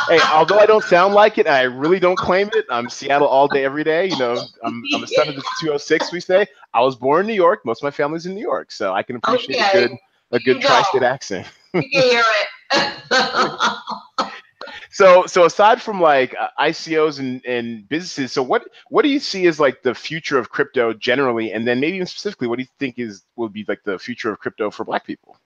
hey, 0.07 0.19
although 0.31 0.59
I 0.59 0.65
don't 0.65 0.83
sound 0.83 1.13
like 1.13 1.37
it, 1.37 1.47
I 1.47 1.63
really 1.63 1.99
don't 1.99 2.17
claim 2.17 2.49
it. 2.53 2.65
I'm 2.69 2.89
Seattle 2.89 3.27
all 3.27 3.47
day, 3.47 3.63
every 3.63 3.83
day. 3.83 4.07
You 4.07 4.17
know, 4.17 4.37
I'm, 4.63 4.83
I'm 4.93 5.03
a 5.03 5.07
son 5.07 5.29
of 5.29 5.35
the 5.35 5.41
206. 5.59 6.11
We 6.11 6.19
say 6.19 6.47
I 6.73 6.81
was 6.81 6.95
born 6.95 7.21
in 7.21 7.27
New 7.27 7.33
York. 7.33 7.65
Most 7.65 7.81
of 7.81 7.83
my 7.83 7.91
family's 7.91 8.25
in 8.25 8.35
New 8.35 8.41
York, 8.41 8.71
so 8.71 8.93
I 8.93 9.03
can 9.03 9.15
appreciate 9.17 9.59
okay. 9.59 9.83
a 9.83 9.87
good 9.87 9.97
a 10.31 10.39
good 10.39 10.61
tri-state 10.61 11.03
accent. 11.03 11.47
you 11.73 11.81
can 11.81 12.01
hear 12.01 12.23
it. 12.73 14.29
so 14.91 15.25
so 15.25 15.45
aside 15.45 15.81
from 15.81 16.01
like 16.01 16.35
uh, 16.39 16.47
ICOs 16.59 17.19
and, 17.19 17.45
and 17.45 17.87
businesses, 17.87 18.31
so 18.31 18.41
what 18.43 18.67
what 18.89 19.03
do 19.03 19.09
you 19.09 19.19
see 19.19 19.45
as 19.47 19.59
like 19.59 19.83
the 19.83 19.93
future 19.93 20.37
of 20.37 20.49
crypto 20.49 20.93
generally, 20.93 21.51
and 21.51 21.67
then 21.67 21.79
maybe 21.79 21.95
even 21.95 22.07
specifically, 22.07 22.47
what 22.47 22.57
do 22.57 22.63
you 22.63 22.69
think 22.79 22.99
is 22.99 23.23
will 23.35 23.49
be 23.49 23.65
like 23.67 23.83
the 23.83 23.99
future 23.99 24.31
of 24.31 24.39
crypto 24.39 24.71
for 24.71 24.83
Black 24.83 25.05
people? 25.05 25.37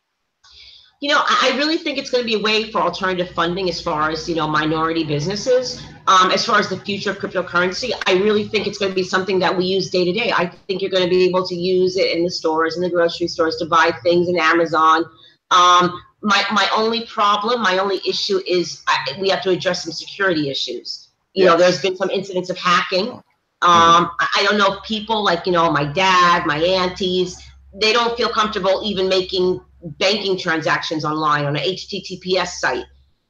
You 1.01 1.09
know, 1.09 1.21
I 1.25 1.53
really 1.55 1.77
think 1.77 1.97
it's 1.97 2.09
going 2.09 2.23
to 2.23 2.25
be 2.25 2.35
a 2.35 2.39
way 2.39 2.71
for 2.71 2.81
alternative 2.81 3.29
funding 3.33 3.69
as 3.69 3.79
far 3.79 4.09
as, 4.09 4.27
you 4.27 4.35
know, 4.35 4.49
minority 4.49 5.05
businesses. 5.05 5.81
Um, 6.07 6.31
as 6.31 6.45
far 6.45 6.59
as 6.59 6.67
the 6.67 6.77
future 6.77 7.11
of 7.11 7.19
cryptocurrency, 7.19 7.91
I 8.05 8.13
really 8.15 8.49
think 8.49 8.67
it's 8.67 8.77
going 8.77 8.91
to 8.91 8.95
be 8.95 9.03
something 9.03 9.39
that 9.39 9.55
we 9.55 9.63
use 9.63 9.89
day 9.89 10.03
to 10.03 10.11
day. 10.11 10.33
I 10.35 10.47
think 10.67 10.81
you're 10.81 10.91
going 10.91 11.03
to 11.03 11.09
be 11.09 11.23
able 11.23 11.47
to 11.47 11.55
use 11.55 11.95
it 11.95 12.17
in 12.17 12.25
the 12.25 12.31
stores, 12.31 12.75
in 12.75 12.81
the 12.81 12.89
grocery 12.89 13.27
stores, 13.27 13.55
to 13.57 13.65
buy 13.65 13.91
things 14.03 14.27
in 14.27 14.37
Amazon. 14.37 15.05
Um, 15.51 16.01
my, 16.21 16.43
my 16.51 16.67
only 16.75 17.05
problem, 17.05 17.61
my 17.61 17.77
only 17.77 18.01
issue 18.05 18.41
is 18.45 18.83
I, 18.87 19.15
we 19.21 19.29
have 19.29 19.41
to 19.43 19.51
address 19.51 19.83
some 19.83 19.93
security 19.93 20.49
issues. 20.49 21.11
You 21.33 21.45
yes. 21.45 21.51
know, 21.51 21.57
there's 21.57 21.81
been 21.81 21.95
some 21.95 22.09
incidents 22.09 22.49
of 22.49 22.57
hacking. 22.57 23.05
Mm-hmm. 23.05 23.69
Um. 23.69 24.11
I 24.19 24.45
don't 24.45 24.57
know 24.57 24.73
if 24.73 24.83
people 24.83 25.23
like, 25.23 25.45
you 25.45 25.53
know, 25.53 25.71
my 25.71 25.85
dad, 25.85 26.45
my 26.45 26.57
aunties, 26.57 27.41
they 27.73 27.93
don't 27.93 28.17
feel 28.17 28.29
comfortable 28.29 28.81
even 28.83 29.07
making 29.07 29.61
banking 29.83 30.37
transactions 30.37 31.05
online 31.05 31.45
on 31.45 31.55
an 31.55 31.61
HTTPS 31.63 32.47
site. 32.47 32.85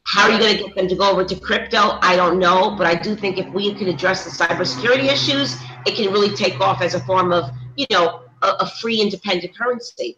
How 0.06 0.24
are 0.24 0.32
you 0.32 0.40
going 0.40 0.58
to 0.58 0.64
get 0.64 0.76
them 0.76 0.88
to 0.88 0.96
go 0.96 1.12
over 1.12 1.24
to 1.24 1.36
crypto? 1.36 2.00
I 2.02 2.16
don't 2.16 2.40
know, 2.40 2.76
but 2.76 2.88
I 2.88 2.96
do 2.96 3.16
think 3.16 3.38
if 3.38 3.48
we 3.54 3.74
can 3.76 3.88
address 3.88 4.24
the 4.24 4.32
cybersecurity 4.32 5.12
issues, 5.12 5.56
it 5.86 5.96
can 5.96 6.12
really 6.12 6.36
take 6.36 6.60
off 6.60 6.82
as 6.82 6.96
a 6.96 7.00
form 7.02 7.32
of, 7.32 7.52
you 7.76 7.86
know, 7.92 8.24
a, 8.42 8.48
a 8.62 8.66
free 8.66 9.02
independent 9.02 9.56
currency. 9.56 10.18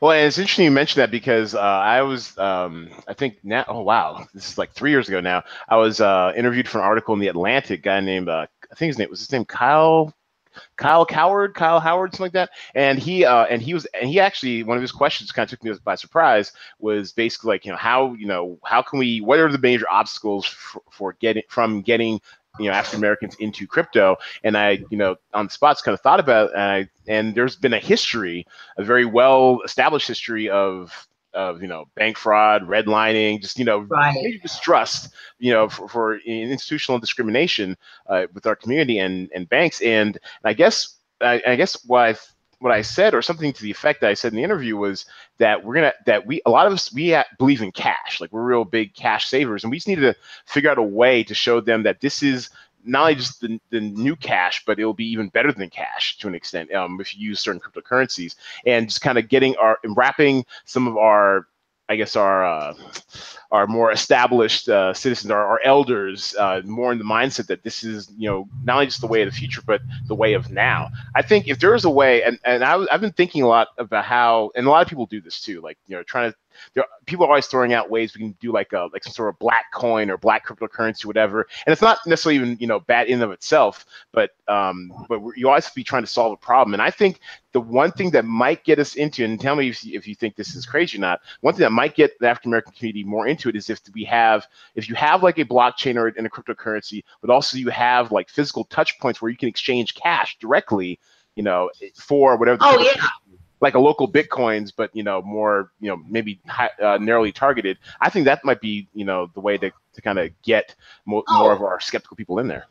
Well, 0.00 0.12
and 0.12 0.26
it's 0.26 0.36
interesting 0.36 0.64
you 0.64 0.70
mentioned 0.70 1.00
that 1.00 1.10
because 1.10 1.54
uh, 1.54 1.60
I 1.60 2.02
was, 2.02 2.36
um, 2.36 2.90
I 3.08 3.14
think 3.14 3.38
now, 3.42 3.64
oh 3.68 3.82
wow, 3.82 4.26
this 4.34 4.50
is 4.50 4.58
like 4.58 4.72
three 4.72 4.90
years 4.90 5.08
ago 5.08 5.20
now. 5.20 5.44
I 5.68 5.76
was 5.76 6.00
uh, 6.00 6.32
interviewed 6.36 6.68
for 6.68 6.78
an 6.78 6.84
article 6.84 7.14
in 7.14 7.20
the 7.20 7.28
Atlantic. 7.28 7.84
Guy 7.84 8.00
named, 8.00 8.28
uh, 8.28 8.46
I 8.70 8.74
think 8.74 8.88
his 8.88 8.98
name 8.98 9.10
was 9.10 9.20
his 9.20 9.32
name 9.32 9.44
Kyle 9.44 10.12
Kyle 10.76 11.06
Coward, 11.06 11.54
Kyle 11.54 11.80
Howard, 11.80 12.12
something 12.12 12.24
like 12.24 12.32
that. 12.32 12.50
And 12.74 12.98
he 12.98 13.24
uh, 13.24 13.44
and 13.44 13.62
he 13.62 13.74
was 13.74 13.86
and 13.86 14.08
he 14.08 14.20
actually 14.20 14.62
one 14.62 14.76
of 14.76 14.82
his 14.82 14.92
questions 14.92 15.32
kind 15.32 15.44
of 15.44 15.50
took 15.50 15.64
me 15.64 15.72
by 15.84 15.94
surprise 15.94 16.52
was 16.78 17.12
basically 17.12 17.48
like 17.48 17.64
you 17.64 17.72
know 17.72 17.78
how 17.78 18.14
you 18.14 18.26
know 18.26 18.58
how 18.64 18.82
can 18.82 18.98
we 18.98 19.20
what 19.20 19.38
are 19.38 19.50
the 19.50 19.58
major 19.58 19.86
obstacles 19.90 20.46
for, 20.46 20.82
for 20.90 21.12
getting 21.14 21.42
from 21.48 21.82
getting 21.82 22.20
you 22.58 22.66
know 22.66 22.72
African 22.72 23.00
Americans 23.00 23.36
into 23.36 23.66
crypto, 23.66 24.16
and 24.44 24.56
I 24.56 24.84
you 24.90 24.98
know 24.98 25.16
on 25.32 25.46
the 25.46 25.52
spots 25.52 25.82
kind 25.82 25.94
of 25.94 26.00
thought 26.00 26.20
about 26.20 26.50
it, 26.50 26.54
and, 26.54 26.62
I, 26.62 26.88
and 27.08 27.34
there's 27.34 27.56
been 27.56 27.72
a 27.72 27.78
history, 27.78 28.46
a 28.76 28.84
very 28.84 29.04
well 29.04 29.60
established 29.64 30.08
history 30.08 30.50
of 30.50 31.08
of 31.34 31.62
you 31.62 31.68
know 31.68 31.86
bank 31.94 32.16
fraud, 32.16 32.66
redlining, 32.66 33.40
just 33.40 33.58
you 33.58 33.64
know 33.64 33.80
right. 33.80 34.40
distrust, 34.42 35.12
you 35.38 35.52
know 35.52 35.68
for, 35.68 35.88
for 35.88 36.18
institutional 36.18 36.98
discrimination 36.98 37.76
uh, 38.08 38.26
with 38.34 38.46
our 38.46 38.56
community 38.56 38.98
and 38.98 39.30
and 39.34 39.48
banks, 39.48 39.80
and, 39.80 40.16
and 40.16 40.18
I 40.44 40.52
guess 40.52 40.96
I, 41.20 41.42
I 41.46 41.56
guess 41.56 41.84
what 41.86 42.00
I 42.00 42.14
what 42.62 42.72
I 42.72 42.82
said, 42.82 43.12
or 43.12 43.22
something 43.22 43.52
to 43.52 43.62
the 43.62 43.70
effect 43.70 44.00
that 44.00 44.10
I 44.10 44.14
said 44.14 44.32
in 44.32 44.36
the 44.36 44.44
interview, 44.44 44.76
was 44.76 45.04
that 45.38 45.64
we're 45.64 45.74
gonna 45.74 45.92
that 46.06 46.26
we 46.26 46.40
a 46.46 46.50
lot 46.50 46.66
of 46.66 46.72
us 46.72 46.92
we 46.92 47.16
believe 47.38 47.60
in 47.60 47.72
cash, 47.72 48.20
like 48.20 48.32
we're 48.32 48.42
real 48.42 48.64
big 48.64 48.94
cash 48.94 49.28
savers, 49.28 49.64
and 49.64 49.70
we 49.70 49.76
just 49.76 49.88
need 49.88 49.96
to 49.96 50.14
figure 50.46 50.70
out 50.70 50.78
a 50.78 50.82
way 50.82 51.24
to 51.24 51.34
show 51.34 51.60
them 51.60 51.82
that 51.82 52.00
this 52.00 52.22
is 52.22 52.50
not 52.84 53.02
only 53.02 53.14
just 53.14 53.40
the, 53.40 53.60
the 53.70 53.80
new 53.80 54.16
cash, 54.16 54.62
but 54.66 54.78
it'll 54.78 54.94
be 54.94 55.10
even 55.10 55.28
better 55.28 55.52
than 55.52 55.70
cash 55.70 56.18
to 56.18 56.28
an 56.28 56.34
extent 56.34 56.72
um, 56.72 57.00
if 57.00 57.16
you 57.16 57.28
use 57.28 57.40
certain 57.40 57.60
cryptocurrencies, 57.60 58.36
and 58.66 58.88
just 58.88 59.00
kind 59.00 59.18
of 59.18 59.28
getting 59.28 59.56
our 59.56 59.78
wrapping 59.84 60.44
some 60.64 60.86
of 60.86 60.96
our 60.96 61.46
I 61.88 61.96
guess 61.96 62.16
our 62.16 62.44
uh, 62.44 62.74
our 63.50 63.66
more 63.66 63.92
established 63.92 64.68
uh, 64.68 64.94
citizens, 64.94 65.30
our, 65.30 65.44
our 65.44 65.60
elders, 65.62 66.34
uh, 66.38 66.62
more 66.64 66.90
in 66.90 66.98
the 66.98 67.04
mindset 67.04 67.48
that 67.48 67.62
this 67.64 67.84
is 67.84 68.10
you 68.16 68.30
know 68.30 68.48
not 68.64 68.74
only 68.74 68.86
just 68.86 69.02
the 69.02 69.06
way 69.06 69.22
of 69.22 69.30
the 69.30 69.36
future, 69.36 69.62
but 69.66 69.82
the 70.06 70.14
way 70.14 70.32
of 70.32 70.50
now. 70.50 70.88
I 71.14 71.22
think 71.22 71.48
if 71.48 71.58
there 71.58 71.74
is 71.74 71.84
a 71.84 71.90
way, 71.90 72.22
and 72.22 72.38
and 72.44 72.64
I, 72.64 72.82
I've 72.90 73.02
been 73.02 73.12
thinking 73.12 73.42
a 73.42 73.48
lot 73.48 73.68
about 73.78 74.04
how, 74.04 74.52
and 74.54 74.66
a 74.66 74.70
lot 74.70 74.80
of 74.82 74.88
people 74.88 75.06
do 75.06 75.20
this 75.20 75.40
too, 75.40 75.60
like 75.60 75.76
you 75.86 75.94
know 75.94 76.02
trying 76.02 76.30
to 76.30 76.36
there, 76.74 76.84
people 77.06 77.24
are 77.26 77.28
always 77.28 77.46
throwing 77.46 77.72
out 77.72 77.90
ways 77.90 78.14
we 78.14 78.20
can 78.20 78.36
do 78.40 78.52
like 78.52 78.72
a 78.72 78.88
like 78.92 79.04
some 79.04 79.12
sort 79.12 79.28
of 79.28 79.38
black 79.38 79.66
coin 79.72 80.10
or 80.10 80.16
black 80.16 80.46
cryptocurrency, 80.46 81.04
whatever. 81.04 81.46
And 81.66 81.72
it's 81.72 81.82
not 81.82 81.98
necessarily 82.06 82.36
even 82.36 82.56
you 82.60 82.66
know 82.66 82.80
bad 82.80 83.06
in 83.08 83.22
of 83.22 83.30
itself, 83.30 83.86
but 84.12 84.30
um, 84.48 84.92
but 85.08 85.20
you 85.36 85.48
always 85.48 85.68
be 85.70 85.84
trying 85.84 86.02
to 86.02 86.08
solve 86.08 86.32
a 86.32 86.36
problem. 86.36 86.74
And 86.74 86.82
I 86.82 86.90
think 86.90 87.20
the 87.52 87.60
one 87.60 87.92
thing 87.92 88.10
that 88.12 88.24
might 88.24 88.64
get 88.64 88.78
us 88.78 88.94
into, 88.94 89.24
and 89.24 89.40
tell 89.40 89.56
me 89.56 89.68
if, 89.68 89.84
if 89.84 90.06
you 90.06 90.14
think 90.14 90.36
this 90.36 90.54
is 90.54 90.66
crazy 90.66 90.98
or 90.98 91.00
not, 91.00 91.20
one 91.40 91.54
thing 91.54 91.62
that 91.62 91.72
might 91.72 91.94
get 91.94 92.18
the 92.18 92.28
African 92.28 92.50
American 92.50 92.72
community 92.72 93.04
more 93.04 93.26
into 93.26 93.48
it 93.48 93.56
is 93.56 93.70
if 93.70 93.80
we 93.94 94.04
have 94.04 94.46
if 94.74 94.88
you 94.88 94.94
have 94.94 95.22
like 95.22 95.38
a 95.38 95.44
blockchain 95.44 95.96
or 95.96 96.08
in 96.08 96.26
a 96.26 96.30
cryptocurrency, 96.30 97.04
but 97.20 97.30
also 97.30 97.56
you 97.58 97.68
have 97.70 98.12
like 98.12 98.28
physical 98.28 98.64
touch 98.64 98.98
points 98.98 99.20
where 99.20 99.30
you 99.30 99.36
can 99.36 99.48
exchange 99.48 99.94
cash 99.94 100.38
directly 100.38 100.98
you 101.34 101.42
know, 101.42 101.70
for 101.94 102.36
whatever. 102.36 102.58
oh 102.60 102.78
yeah 102.78 103.06
like 103.62 103.74
a 103.74 103.78
local 103.78 104.10
bitcoins, 104.10 104.72
but 104.76 104.94
you 104.94 105.04
know 105.04 105.22
more 105.22 105.70
you 105.80 105.88
know 105.88 106.02
maybe 106.08 106.40
high, 106.46 106.70
uh, 106.82 106.98
narrowly 107.00 107.32
targeted. 107.32 107.78
I 108.00 108.10
think 108.10 108.26
that 108.26 108.44
might 108.44 108.60
be 108.60 108.88
you 108.92 109.06
know 109.06 109.30
the 109.34 109.40
way 109.40 109.56
to, 109.56 109.70
to 109.94 110.02
kind 110.02 110.18
of 110.18 110.30
get 110.42 110.74
mo- 111.06 111.22
oh. 111.28 111.38
more 111.38 111.52
of 111.52 111.62
our 111.62 111.80
skeptical 111.80 112.16
people 112.16 112.40
in 112.40 112.48
there. 112.48 112.66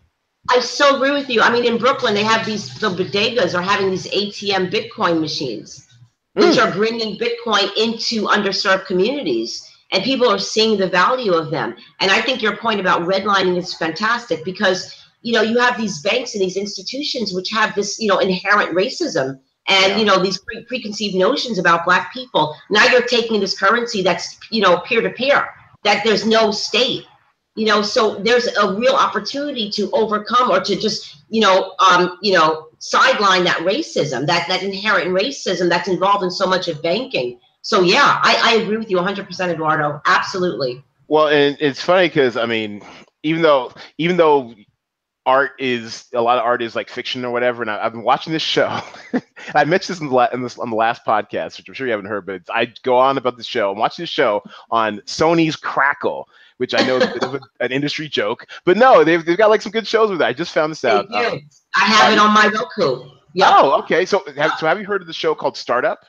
I 0.50 0.60
so 0.60 0.96
agree 0.96 1.12
with 1.12 1.30
you. 1.30 1.42
I 1.42 1.52
mean, 1.52 1.66
in 1.66 1.78
Brooklyn, 1.78 2.14
they 2.14 2.24
have 2.24 2.46
these 2.46 2.78
the 2.80 2.90
bodegas 2.90 3.58
are 3.58 3.62
having 3.62 3.90
these 3.90 4.08
ATM 4.08 4.70
Bitcoin 4.70 5.22
machines, 5.22 5.88
which 6.34 6.58
mm. 6.58 6.64
are 6.64 6.72
bringing 6.72 7.18
Bitcoin 7.18 7.70
into 7.78 8.28
underserved 8.28 8.86
communities, 8.86 9.66
and 9.92 10.04
people 10.04 10.28
are 10.28 10.40
seeing 10.40 10.78
the 10.78 10.90
value 10.90 11.34
of 11.34 11.52
them. 11.52 11.76
And 12.02 12.12
I 12.12 12.22
think 12.22 12.42
your 12.42 12.58
point 12.58 12.82
about 12.82 13.04
redlining 13.04 13.58
is 13.58 13.74
fantastic 13.74 14.44
because 14.44 14.94
you 15.22 15.32
know 15.32 15.42
you 15.42 15.58
have 15.60 15.78
these 15.78 16.02
banks 16.02 16.36
and 16.36 16.42
these 16.42 16.58
institutions 16.58 17.34
which 17.34 17.50
have 17.52 17.76
this 17.76 17.98
you 17.98 18.10
know 18.10 18.20
inherent 18.20 18.76
racism 18.76 19.40
and 19.68 20.00
you 20.00 20.06
know 20.06 20.22
these 20.22 20.40
pre- 20.40 20.64
preconceived 20.66 21.16
notions 21.16 21.60
about 21.60 21.86
black 21.86 22.12
people 22.14 22.56
now 22.70 22.86
you're 22.88 23.02
taking 23.02 23.40
this 23.40 23.58
currency 23.58 24.02
that's 24.02 24.40
you 24.50 24.62
know 24.62 24.80
peer 24.80 25.02
to 25.02 25.10
peer 25.10 25.50
that 25.84 26.04
there's 26.04 26.26
no 26.26 26.52
state 26.52 27.06
you 27.56 27.66
know? 27.66 27.82
So 27.82 28.16
there's 28.16 28.48
a 28.48 28.74
real 28.74 28.94
opportunity 28.96 29.70
to 29.72 29.90
overcome 29.92 30.52
or 30.52 30.62
to 30.62 30.76
just 30.76 31.18
you 31.30 31.42
know 31.42 31.74
um 31.90 32.18
you 32.22 32.34
know 32.34 32.68
sideline 32.80 33.44
that 33.44 33.58
racism 33.58 34.26
that 34.28 34.48
that 34.48 34.64
inherent 34.64 35.12
racism 35.12 35.70
that's 35.70 35.88
involved 35.88 36.24
in 36.24 36.32
so 36.32 36.48
much 36.48 36.68
of 36.68 36.82
banking. 36.82 37.40
So 37.62 37.82
yeah 37.82 38.20
i, 38.24 38.40
I 38.44 38.62
agree 38.62 38.78
with 38.78 38.90
you 38.90 38.98
100% 38.98 39.50
eduardo. 39.50 40.02
Absolutely. 40.06 40.84
Well 41.08 41.28
and 41.28 41.58
it's 41.60 41.82
funny 41.82 42.08
because 42.08 42.38
i 42.38 42.46
mean 42.46 42.82
even 43.24 43.42
though 43.42 43.72
even 43.98 44.18
though 44.18 44.54
art 45.26 45.52
is 45.60 46.06
a 46.14 46.22
lot 46.22 46.38
of 46.38 46.44
art 46.44 46.62
is 46.62 46.76
like 46.76 46.90
fiction 46.90 47.24
or 47.24 47.32
whatever. 47.32 47.62
And 47.62 47.70
I, 47.70 47.84
have 47.84 47.94
been 47.94 48.04
watching 48.04 48.34
this 48.34 48.42
show. 48.42 48.80
I 49.56 49.64
mentioned 49.66 49.96
this 49.96 50.02
in 50.02 50.08
the, 50.08 50.14
la- 50.14 50.30
in 50.34 50.42
this 50.42 50.58
on 50.58 50.70
the 50.70 50.76
last 50.76 51.06
podcast, 51.06 51.58
which 51.58 51.68
I'm 51.68 51.74
sure 51.74 51.88
you 51.88 51.92
haven't 51.92 52.08
heard, 52.08 52.26
but 52.26 52.42
I 52.50 52.74
go 52.84 52.98
on 52.98 53.18
about 53.18 53.38
the 53.38 53.44
show. 53.44 53.72
I'm 53.72 53.78
watching 53.78 54.04
this 54.04 54.10
show 54.10 54.44
on 54.70 55.00
Sony's 55.02 55.56
Crackle, 55.56 56.28
which 56.58 56.74
I 56.74 56.86
know 56.86 56.98
is 56.98 57.04
a 57.04 57.14
bit 57.14 57.24
of 57.24 57.36
a, 57.36 57.40
an 57.60 57.72
industry 57.72 58.08
joke, 58.08 58.48
but 58.66 58.78
no, 58.78 59.04
they've, 59.04 59.24
they've 59.24 59.38
got 59.38 59.50
like 59.50 59.62
some 59.62 59.72
good 59.72 59.88
shows 59.88 60.10
with 60.10 60.20
that. 60.20 60.28
I 60.28 60.34
just 60.34 60.54
found 60.54 60.72
this 60.72 60.86
out. 60.86 61.12
Um, 61.14 61.42
I 61.76 61.86
have 61.86 62.14
it 62.14 62.20
on 62.20 62.34
my 62.34 62.48
Roku. 62.48 63.10
Yep. 63.34 63.48
Oh, 63.50 63.80
okay. 63.84 64.06
So 64.06 64.24
have, 64.36 64.52
so 64.60 64.68
have 64.68 64.80
you 64.80 64.86
heard 64.86 65.02
of 65.02 65.08
the 65.08 65.14
show 65.14 65.34
called 65.34 65.56
Startup? 65.56 66.04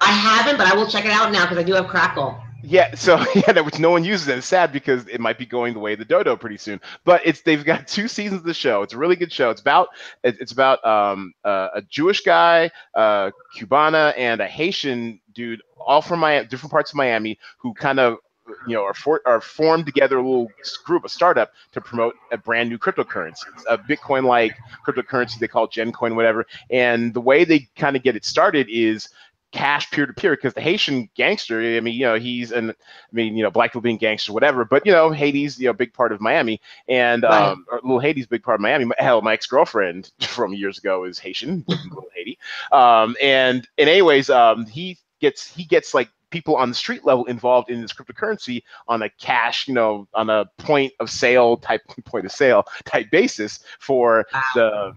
I 0.00 0.10
haven't, 0.12 0.58
but 0.58 0.66
I 0.66 0.74
will 0.74 0.86
check 0.86 1.04
it 1.04 1.10
out 1.10 1.32
now 1.32 1.44
because 1.44 1.58
I 1.58 1.62
do 1.62 1.74
have 1.74 1.86
Crackle. 1.86 2.38
Yeah, 2.62 2.94
so 2.94 3.24
yeah, 3.34 3.60
which 3.60 3.78
no 3.78 3.90
one 3.90 4.04
uses 4.04 4.28
it. 4.28 4.38
It's 4.38 4.46
sad 4.46 4.72
because 4.72 5.06
it 5.08 5.20
might 5.20 5.38
be 5.38 5.46
going 5.46 5.74
the 5.74 5.80
way 5.80 5.92
of 5.92 5.98
the 5.98 6.04
dodo 6.04 6.36
pretty 6.36 6.56
soon. 6.56 6.80
But 7.04 7.22
it's 7.24 7.42
they've 7.42 7.64
got 7.64 7.86
two 7.86 8.08
seasons 8.08 8.40
of 8.40 8.46
the 8.46 8.54
show. 8.54 8.82
It's 8.82 8.94
a 8.94 8.98
really 8.98 9.16
good 9.16 9.32
show. 9.32 9.50
It's 9.50 9.60
about 9.60 9.88
it's 10.24 10.52
about 10.52 10.84
um, 10.84 11.34
uh, 11.44 11.68
a 11.76 11.82
Jewish 11.82 12.22
guy, 12.22 12.70
uh, 12.94 13.30
Cubana, 13.56 14.12
and 14.16 14.40
a 14.40 14.46
Haitian 14.46 15.20
dude, 15.34 15.62
all 15.78 16.02
from 16.02 16.20
Miami, 16.20 16.46
different 16.48 16.72
parts 16.72 16.90
of 16.90 16.96
Miami, 16.96 17.38
who 17.58 17.74
kind 17.74 18.00
of 18.00 18.18
you 18.66 18.74
know 18.74 18.82
are 18.82 18.94
for, 18.94 19.20
are 19.26 19.40
formed 19.40 19.86
together 19.86 20.16
a 20.18 20.22
little 20.22 20.50
group, 20.84 21.04
a 21.04 21.08
startup 21.08 21.52
to 21.72 21.80
promote 21.80 22.16
a 22.32 22.36
brand 22.38 22.68
new 22.70 22.78
cryptocurrency, 22.78 23.44
a 23.68 23.78
Bitcoin 23.78 24.24
like 24.24 24.56
cryptocurrency 24.86 25.38
they 25.38 25.48
call 25.48 25.68
GenCoin, 25.68 26.16
whatever. 26.16 26.44
And 26.70 27.14
the 27.14 27.20
way 27.20 27.44
they 27.44 27.68
kind 27.76 27.94
of 27.94 28.02
get 28.02 28.16
it 28.16 28.24
started 28.24 28.66
is 28.68 29.08
cash 29.52 29.90
peer 29.90 30.06
to 30.06 30.12
peer 30.12 30.36
because 30.36 30.54
the 30.54 30.60
Haitian 30.60 31.08
gangster, 31.14 31.60
I 31.60 31.80
mean, 31.80 31.94
you 31.94 32.06
know, 32.06 32.18
he's 32.18 32.52
and 32.52 32.70
I 32.70 32.74
mean, 33.12 33.36
you 33.36 33.42
know, 33.42 33.50
black 33.50 33.70
people 33.70 33.80
being 33.80 33.96
gangster, 33.96 34.32
whatever. 34.32 34.64
But 34.64 34.84
you 34.84 34.92
know, 34.92 35.10
Haiti's 35.10 35.58
you 35.58 35.66
know 35.66 35.72
big 35.72 35.92
part 35.92 36.12
of 36.12 36.20
Miami, 36.20 36.60
and 36.88 37.22
right. 37.22 37.52
um, 37.52 37.64
little 37.82 37.98
Haiti's 37.98 38.26
big 38.26 38.42
part 38.42 38.56
of 38.56 38.60
Miami. 38.60 38.86
Hell, 38.98 39.22
my 39.22 39.32
ex 39.34 39.46
girlfriend 39.46 40.10
from 40.20 40.52
years 40.52 40.78
ago 40.78 41.04
is 41.04 41.18
Haitian, 41.18 41.64
little 41.68 42.08
Haiti. 42.14 42.38
Um, 42.72 43.16
and 43.20 43.66
and 43.78 43.88
anyways, 43.88 44.30
um, 44.30 44.66
he 44.66 44.98
gets 45.20 45.54
he 45.54 45.64
gets 45.64 45.94
like 45.94 46.08
people 46.30 46.56
on 46.56 46.68
the 46.68 46.74
street 46.74 47.04
level 47.04 47.24
involved 47.24 47.70
in 47.70 47.80
this 47.80 47.92
cryptocurrency 47.92 48.62
on 48.86 49.02
a 49.02 49.08
cash, 49.08 49.66
you 49.66 49.74
know, 49.74 50.06
on 50.14 50.28
a 50.30 50.44
point 50.58 50.92
of 51.00 51.10
sale 51.10 51.56
type 51.56 51.82
point 52.04 52.26
of 52.26 52.32
sale 52.32 52.66
type 52.84 53.10
basis 53.10 53.60
for 53.78 54.26
wow. 54.32 54.42
the 54.54 54.96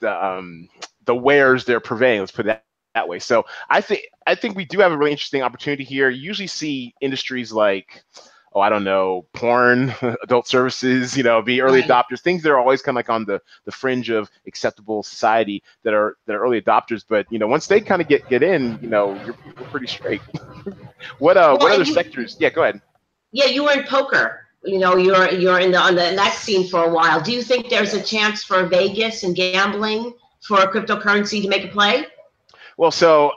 the 0.00 0.24
um 0.24 0.68
the 1.06 1.14
wares 1.14 1.64
they're 1.64 1.80
purveying. 1.80 2.20
Let's 2.20 2.32
put 2.32 2.46
it 2.46 2.62
that 2.94 3.08
way. 3.08 3.18
So 3.18 3.44
I 3.68 3.80
think 3.80 4.02
I 4.26 4.34
think 4.34 4.56
we 4.56 4.64
do 4.64 4.78
have 4.80 4.92
a 4.92 4.96
really 4.96 5.12
interesting 5.12 5.42
opportunity 5.42 5.84
here. 5.84 6.10
You 6.10 6.20
usually 6.20 6.48
see 6.48 6.94
industries 7.00 7.52
like 7.52 8.04
oh, 8.52 8.60
I 8.60 8.68
don't 8.68 8.84
know, 8.84 9.26
porn, 9.32 9.94
adult 10.22 10.46
services, 10.46 11.16
you 11.16 11.22
know, 11.22 11.40
be 11.42 11.60
early 11.60 11.82
adopters, 11.82 12.20
things 12.20 12.42
that 12.42 12.50
are 12.50 12.58
always 12.58 12.82
kind 12.82 12.94
of 12.94 12.96
like 12.96 13.10
on 13.10 13.24
the, 13.24 13.40
the 13.64 13.72
fringe 13.72 14.10
of 14.10 14.30
acceptable 14.46 15.02
society 15.02 15.62
that 15.84 15.94
are 15.94 16.16
that 16.26 16.34
are 16.34 16.42
early 16.42 16.60
adopters. 16.60 17.04
But 17.08 17.26
you 17.30 17.38
know, 17.38 17.46
once 17.46 17.66
they 17.66 17.80
kind 17.80 18.02
of 18.02 18.08
get 18.08 18.28
get 18.28 18.42
in, 18.42 18.78
you 18.82 18.88
know, 18.88 19.14
you're, 19.24 19.36
you're 19.44 19.68
pretty 19.70 19.86
straight. 19.86 20.20
what 21.18 21.36
uh, 21.36 21.56
well, 21.58 21.58
what 21.58 21.72
other 21.72 21.84
you, 21.84 21.94
sectors? 21.94 22.36
Yeah, 22.38 22.50
go 22.50 22.62
ahead. 22.62 22.80
Yeah, 23.32 23.46
you 23.46 23.64
were 23.64 23.72
in 23.72 23.84
poker. 23.84 24.46
You 24.64 24.78
know, 24.78 24.96
you're 24.96 25.30
you're 25.30 25.60
in 25.60 25.70
the 25.70 25.78
on 25.78 25.94
the 25.94 26.12
that 26.16 26.34
scene 26.34 26.68
for 26.68 26.84
a 26.84 26.90
while. 26.90 27.20
Do 27.20 27.32
you 27.32 27.42
think 27.42 27.70
there's 27.70 27.94
a 27.94 28.02
chance 28.02 28.44
for 28.44 28.66
Vegas 28.66 29.22
and 29.22 29.34
gambling 29.34 30.12
for 30.42 30.60
a 30.60 30.70
cryptocurrency 30.70 31.42
to 31.42 31.48
make 31.48 31.64
a 31.64 31.68
play? 31.68 32.06
Well, 32.80 32.90
so 32.90 33.34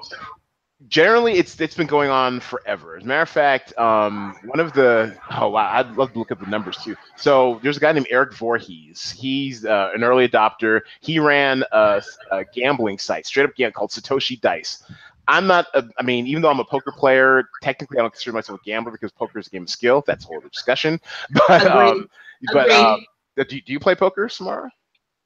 generally 0.88 1.34
it's 1.34 1.60
it's 1.60 1.76
been 1.76 1.86
going 1.86 2.10
on 2.10 2.40
forever. 2.40 2.96
As 2.96 3.04
a 3.04 3.06
matter 3.06 3.24
of 3.24 3.28
fact, 3.28 3.78
um, 3.78 4.38
one 4.46 4.62
of 4.62 4.72
the 4.72 5.18
oh 5.32 5.50
wow, 5.50 5.70
I'd 5.70 5.98
love 5.98 6.14
to 6.14 6.20
look 6.20 6.32
at 6.32 6.40
the 6.40 6.46
numbers 6.46 6.78
too. 6.78 6.96
So 7.18 7.60
there's 7.62 7.76
a 7.76 7.82
guy 7.82 7.92
named 7.92 8.08
Eric 8.10 8.36
Voorhees. 8.36 9.12
He's 9.12 9.66
uh, 9.66 9.90
an 9.94 10.02
early 10.02 10.30
adopter. 10.30 10.80
He 11.02 11.20
ran 11.20 11.66
a, 11.74 12.02
a 12.32 12.46
gambling 12.56 12.98
site, 13.00 13.26
straight 13.26 13.44
up 13.44 13.54
game 13.54 13.74
called 13.74 13.92
Satoshi 13.92 14.40
Dice. 14.40 14.82
I'm 15.28 15.46
not. 15.46 15.68
A, 15.74 15.84
I 16.00 16.04
mean, 16.04 16.26
even 16.26 16.42
though 16.42 16.50
I'm 16.50 16.62
a 16.62 16.66
poker 16.66 16.94
player, 16.94 17.44
technically 17.62 17.98
I 17.98 18.04
don't 18.04 18.14
consider 18.14 18.32
myself 18.32 18.62
a 18.62 18.64
gambler 18.64 18.94
because 18.94 19.12
poker 19.12 19.40
is 19.40 19.48
a 19.48 19.50
game 19.50 19.64
of 19.64 19.70
skill. 19.70 20.06
That's 20.08 20.24
a 20.24 20.28
whole 20.30 20.38
other 20.38 20.48
discussion. 20.48 21.02
But 21.50 21.68
um, 21.68 22.10
but 22.54 22.70
uh, 22.72 22.98
do, 23.36 23.44
do 23.44 23.74
you 23.74 23.80
play 23.82 23.96
poker, 23.96 24.30
Samara? 24.30 24.72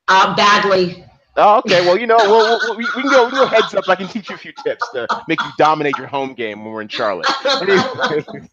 Uh, 0.08 0.36
badly. 0.36 1.06
Oh, 1.40 1.60
okay. 1.60 1.82
Well, 1.86 2.00
you 2.00 2.08
know, 2.08 2.18
we'll, 2.18 2.60
we'll, 2.60 2.78
we, 2.78 2.86
we, 2.96 3.02
can 3.04 3.12
go, 3.12 3.26
we 3.26 3.32
can 3.32 3.48
heads 3.48 3.76
up. 3.76 3.88
I 3.88 3.96
can 3.96 4.08
teach 4.08 4.30
you 4.30 4.36
a 4.36 4.40
few 4.40 4.52
tips 4.64 4.90
to 4.94 5.08
make 5.28 5.40
you 5.40 5.50
dominate 5.58 5.96
your 5.98 6.08
home 6.08 6.34
game 6.34 6.64
when 6.64 6.74
we're 6.74 6.82
in 6.82 6.88
Charlotte. 6.88 7.28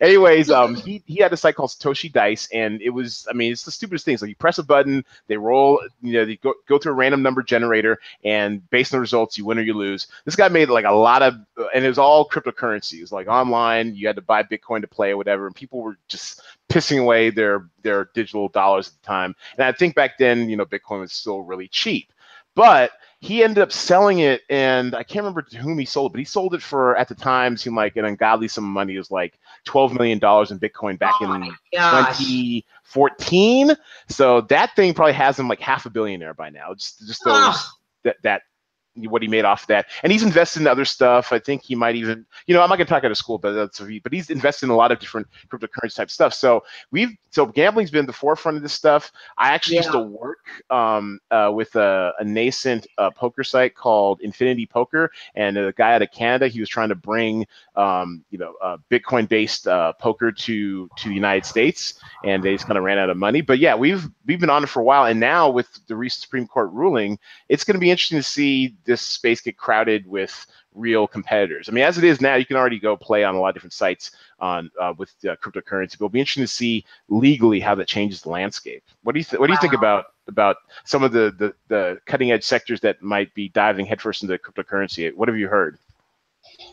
Anyways, 0.00 0.50
um, 0.50 0.74
he, 0.74 1.02
he 1.06 1.16
had 1.16 1.32
a 1.32 1.36
site 1.36 1.54
called 1.54 1.70
Satoshi 1.70 2.12
Dice, 2.12 2.48
and 2.52 2.80
it 2.82 2.90
was, 2.90 3.26
I 3.30 3.32
mean, 3.32 3.52
it's 3.52 3.64
the 3.64 3.70
stupidest 3.70 4.04
thing. 4.04 4.14
It's 4.14 4.22
like 4.22 4.28
you 4.28 4.36
press 4.36 4.58
a 4.58 4.62
button, 4.62 5.04
they 5.28 5.36
roll, 5.36 5.80
you 6.02 6.14
know, 6.14 6.24
they 6.24 6.36
go, 6.36 6.54
go 6.66 6.78
through 6.78 6.92
a 6.92 6.96
random 6.96 7.22
number 7.22 7.42
generator, 7.42 7.98
and 8.24 8.68
based 8.70 8.92
on 8.92 8.98
the 8.98 9.02
results, 9.02 9.36
you 9.38 9.44
win 9.44 9.58
or 9.58 9.62
you 9.62 9.74
lose. 9.74 10.06
This 10.24 10.36
guy 10.36 10.48
made 10.48 10.68
like 10.68 10.84
a 10.84 10.92
lot 10.92 11.22
of, 11.22 11.34
and 11.74 11.84
it 11.84 11.88
was 11.88 11.98
all 11.98 12.28
cryptocurrency. 12.28 12.94
It 12.94 13.02
was 13.02 13.12
like 13.12 13.28
online, 13.28 13.94
you 13.94 14.06
had 14.06 14.16
to 14.16 14.22
buy 14.22 14.42
Bitcoin 14.42 14.80
to 14.82 14.86
play 14.88 15.10
or 15.10 15.16
whatever, 15.16 15.46
and 15.46 15.54
people 15.54 15.80
were 15.80 15.98
just 16.08 16.42
pissing 16.68 17.00
away 17.00 17.30
their 17.30 17.68
their 17.82 18.10
digital 18.14 18.48
dollars 18.48 18.88
at 18.88 18.94
the 19.02 19.06
time. 19.06 19.34
And 19.56 19.64
I 19.64 19.72
think 19.72 19.94
back 19.94 20.18
then, 20.18 20.48
you 20.48 20.56
know, 20.56 20.66
Bitcoin 20.66 21.00
was 21.00 21.12
still 21.12 21.42
really 21.42 21.68
cheap, 21.68 22.12
but 22.56 22.90
he 23.20 23.44
ended 23.44 23.62
up 23.62 23.70
selling 23.70 24.18
it, 24.18 24.42
and 24.50 24.94
I 24.94 25.02
can't 25.02 25.24
remember 25.24 25.42
to 25.42 25.56
whom 25.58 25.78
he 25.78 25.84
sold 25.84 26.10
it, 26.10 26.12
but 26.14 26.18
he 26.18 26.24
sold 26.24 26.54
it 26.54 26.62
for 26.62 26.96
at 26.96 27.08
the 27.08 27.14
time 27.14 27.56
seemed 27.56 27.76
like 27.76 27.96
an 27.96 28.04
ungodly 28.04 28.48
sum 28.48 28.64
of 28.64 28.70
money. 28.70 28.94
It 28.94 28.98
was 28.98 29.12
like 29.12 29.38
twelve 29.64 29.94
million 29.94 30.18
dollars 30.18 30.50
in 30.50 30.58
Bitcoin 30.58 30.98
back 30.98 31.14
oh 31.20 31.32
in 31.32 31.42
2014. 31.72 33.76
So 34.08 34.40
that 34.42 34.74
thing 34.74 34.94
probably 34.94 35.12
has 35.12 35.38
him 35.38 35.48
like 35.48 35.60
half 35.60 35.86
a 35.86 35.90
billionaire 35.90 36.34
by 36.34 36.50
now. 36.50 36.74
Just 36.74 37.06
just 37.06 37.24
those 37.24 37.68
that 38.04 38.16
that 38.22 38.42
what 38.96 39.22
he 39.22 39.28
made 39.28 39.44
off 39.44 39.66
that. 39.66 39.86
And 40.02 40.12
he's 40.12 40.22
invested 40.22 40.62
in 40.62 40.66
other 40.66 40.84
stuff. 40.84 41.32
I 41.32 41.38
think 41.38 41.62
he 41.62 41.74
might 41.74 41.96
even, 41.96 42.26
you 42.46 42.54
know, 42.54 42.62
I'm 42.62 42.68
not 42.68 42.76
going 42.76 42.86
to 42.86 42.92
talk 42.92 43.04
out 43.04 43.10
of 43.10 43.18
school, 43.18 43.38
but 43.38 43.52
that's 43.52 43.80
but 43.80 44.12
he's 44.12 44.30
invested 44.30 44.66
in 44.66 44.70
a 44.70 44.76
lot 44.76 44.92
of 44.92 44.98
different 44.98 45.26
cryptocurrency 45.48 45.96
type 45.96 46.10
stuff. 46.10 46.34
So 46.34 46.64
we've 46.90 47.16
so 47.30 47.44
gambling's 47.44 47.90
been 47.90 48.06
the 48.06 48.12
forefront 48.14 48.56
of 48.56 48.62
this 48.62 48.72
stuff. 48.72 49.12
I 49.36 49.50
actually 49.50 49.76
yeah. 49.76 49.82
used 49.82 49.92
to 49.92 50.00
work 50.00 50.46
um, 50.70 51.20
uh, 51.30 51.50
with 51.54 51.76
a, 51.76 52.14
a 52.18 52.24
nascent 52.24 52.86
uh, 52.96 53.10
poker 53.10 53.44
site 53.44 53.74
called 53.74 54.22
Infinity 54.22 54.66
Poker, 54.66 55.10
and 55.34 55.58
a 55.58 55.72
guy 55.72 55.94
out 55.94 56.00
of 56.00 56.10
Canada, 56.10 56.48
he 56.48 56.60
was 56.60 56.68
trying 56.70 56.88
to 56.88 56.94
bring 56.94 57.46
um, 57.74 58.24
you 58.30 58.38
know 58.38 58.54
uh, 58.62 58.78
Bitcoin-based 58.90 59.68
uh, 59.68 59.92
poker 59.94 60.32
to 60.32 60.88
to 60.96 61.08
the 61.08 61.14
United 61.14 61.44
States, 61.44 62.00
and 62.24 62.42
they 62.42 62.54
just 62.54 62.66
kind 62.66 62.78
of 62.78 62.84
ran 62.84 62.98
out 62.98 63.10
of 63.10 63.18
money. 63.18 63.42
But 63.42 63.58
yeah, 63.58 63.74
we've 63.74 64.08
we've 64.24 64.40
been 64.40 64.50
on 64.50 64.64
it 64.64 64.68
for 64.68 64.80
a 64.80 64.84
while, 64.84 65.04
and 65.04 65.20
now 65.20 65.50
with 65.50 65.68
the 65.88 65.96
recent 65.96 66.22
Supreme 66.22 66.46
Court 66.46 66.70
ruling, 66.72 67.18
it's 67.50 67.64
going 67.64 67.74
to 67.74 67.80
be 67.80 67.90
interesting 67.90 68.18
to 68.18 68.22
see 68.22 68.76
this 68.86 69.02
space 69.02 69.40
get 69.40 69.56
crowded 69.56 70.06
with 70.06 70.46
real 70.74 71.06
competitors. 71.06 71.68
I 71.68 71.72
mean, 71.72 71.84
as 71.84 71.98
it 71.98 72.04
is 72.04 72.20
now, 72.20 72.36
you 72.36 72.46
can 72.46 72.56
already 72.56 72.78
go 72.78 72.96
play 72.96 73.24
on 73.24 73.34
a 73.34 73.40
lot 73.40 73.48
of 73.48 73.54
different 73.54 73.72
sites 73.72 74.12
on 74.40 74.70
uh, 74.80 74.94
with 74.96 75.12
uh, 75.24 75.36
cryptocurrency. 75.36 75.92
But 75.92 76.06
it'll 76.06 76.08
be 76.10 76.20
interesting 76.20 76.44
to 76.44 76.48
see 76.48 76.84
legally 77.08 77.60
how 77.60 77.74
that 77.74 77.88
changes 77.88 78.22
the 78.22 78.30
landscape. 78.30 78.82
What 79.02 79.12
do 79.12 79.18
you 79.18 79.24
th- 79.24 79.40
What 79.40 79.48
do 79.48 79.52
you 79.52 79.58
think 79.60 79.74
about 79.74 80.06
about 80.28 80.56
some 80.84 81.02
of 81.02 81.12
the, 81.12 81.34
the 81.38 81.54
the 81.68 82.00
cutting 82.06 82.32
edge 82.32 82.44
sectors 82.44 82.80
that 82.80 83.02
might 83.02 83.32
be 83.34 83.48
diving 83.48 83.86
headfirst 83.86 84.22
into 84.22 84.38
cryptocurrency? 84.38 85.14
What 85.14 85.28
have 85.28 85.36
you 85.38 85.48
heard? 85.48 85.78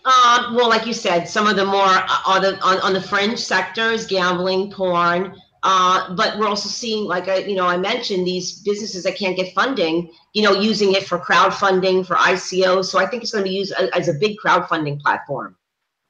Uh, 0.05 0.53
well, 0.55 0.70
like 0.70 0.86
you 0.86 0.93
said, 0.93 1.25
some 1.25 1.48
of 1.48 1.55
the 1.55 1.65
more 1.65 1.82
uh, 1.86 2.20
on 2.25 2.41
the 2.41 2.60
on, 2.62 2.79
on 2.82 2.93
the 2.93 3.01
fringe 3.01 3.39
sectors, 3.39 4.05
gambling, 4.05 4.72
porn, 4.72 5.36
uh, 5.63 6.13
but 6.13 6.38
we're 6.38 6.48
also 6.48 6.67
seeing, 6.67 7.05
like 7.05 7.29
I, 7.29 7.38
you 7.38 7.55
know, 7.55 7.65
I 7.65 7.77
mentioned 7.77 8.27
these 8.27 8.60
businesses 8.60 9.03
that 9.03 9.15
can't 9.15 9.36
get 9.36 9.53
funding, 9.53 10.12
you 10.34 10.43
know, 10.43 10.51
using 10.51 10.93
it 10.93 11.05
for 11.05 11.17
crowdfunding 11.17 12.05
for 12.05 12.15
ICO. 12.15 12.84
So 12.84 13.00
I 13.00 13.05
think 13.05 13.24
it's 13.24 13.32
going 13.32 13.46
to 13.46 13.50
be 13.50 13.55
used 13.55 13.74
as 13.93 14.10
a 14.10 14.13
big 14.13 14.38
crowdfunding 14.43 15.00
platform. 15.00 15.55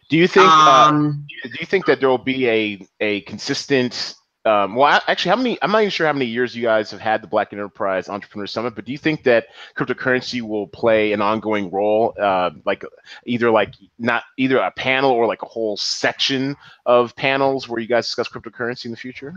Do 0.10 0.18
you 0.18 0.28
think? 0.28 0.48
Uh, 0.48 0.88
um, 0.90 1.28
uh, 1.46 1.48
do 1.48 1.56
you 1.60 1.66
think 1.66 1.86
that 1.86 2.00
there 2.00 2.10
will 2.10 2.18
be 2.18 2.48
a 2.48 2.88
a 3.00 3.22
consistent 3.22 4.16
um, 4.46 4.76
well, 4.76 5.02
actually, 5.08 5.30
how 5.30 5.36
many? 5.38 5.58
I'm 5.62 5.72
not 5.72 5.80
even 5.80 5.90
sure 5.90 6.06
how 6.06 6.14
many 6.14 6.26
years 6.26 6.54
you 6.54 6.62
guys 6.62 6.92
have 6.92 7.00
had 7.00 7.24
the 7.24 7.28
Black 7.28 7.54
Enterprise 7.54 8.10
Entrepreneur 8.10 8.46
Summit, 8.46 8.76
but 8.76 8.84
do 8.84 8.92
you 8.92 8.98
think 8.98 9.24
that 9.24 9.48
cryptocurrency 9.76 10.42
will 10.42 10.68
play 10.68 11.14
an 11.14 11.22
ongoing 11.22 11.72
role, 11.72 12.14
uh, 12.22 12.50
like 12.66 12.84
either 13.26 13.50
like 13.52 13.74
not 14.00 14.24
either 14.38 14.58
a 14.58 14.72
panel 14.72 15.12
or 15.12 15.28
like 15.28 15.44
a 15.44 15.48
whole 15.48 15.78
section 15.78 16.58
of 16.86 17.16
panels 17.16 17.70
where 17.70 17.80
you 17.80 17.88
guys 17.88 18.06
discuss 18.06 18.28
cryptocurrency 18.28 18.86
in 18.86 18.92
the 18.92 18.98
future? 18.98 19.34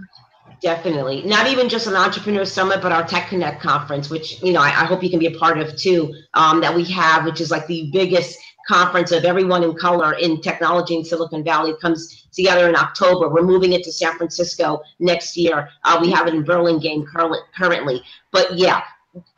Definitely, 0.60 1.22
not 1.22 1.46
even 1.46 1.68
just 1.68 1.86
an 1.86 1.94
entrepreneur 1.94 2.44
summit, 2.44 2.82
but 2.82 2.90
our 2.90 3.06
Tech 3.06 3.28
Connect 3.28 3.60
conference, 3.62 4.10
which 4.10 4.42
you 4.42 4.52
know 4.52 4.60
I, 4.60 4.68
I 4.68 4.86
hope 4.86 5.04
you 5.04 5.10
can 5.10 5.20
be 5.20 5.26
a 5.26 5.38
part 5.38 5.58
of 5.58 5.76
too. 5.76 6.12
Um, 6.34 6.60
that 6.62 6.74
we 6.74 6.82
have, 6.84 7.24
which 7.24 7.40
is 7.40 7.52
like 7.52 7.68
the 7.68 7.90
biggest 7.92 8.38
conference 8.66 9.12
of 9.12 9.24
everyone 9.24 9.62
in 9.62 9.74
color 9.74 10.14
in 10.14 10.40
technology 10.40 10.96
in 10.96 11.04
Silicon 11.04 11.44
Valley 11.44 11.74
comes 11.80 12.28
together 12.32 12.68
in 12.68 12.76
October. 12.76 13.28
We're 13.28 13.42
moving 13.42 13.72
it 13.72 13.84
to 13.84 13.92
San 13.92 14.16
Francisco 14.16 14.82
next 14.98 15.36
year. 15.36 15.68
Uh, 15.84 15.98
we 16.00 16.10
have 16.10 16.26
it 16.26 16.34
in 16.34 16.42
Burlingame 16.42 17.06
currently. 17.06 18.02
But 18.32 18.56
yeah, 18.56 18.82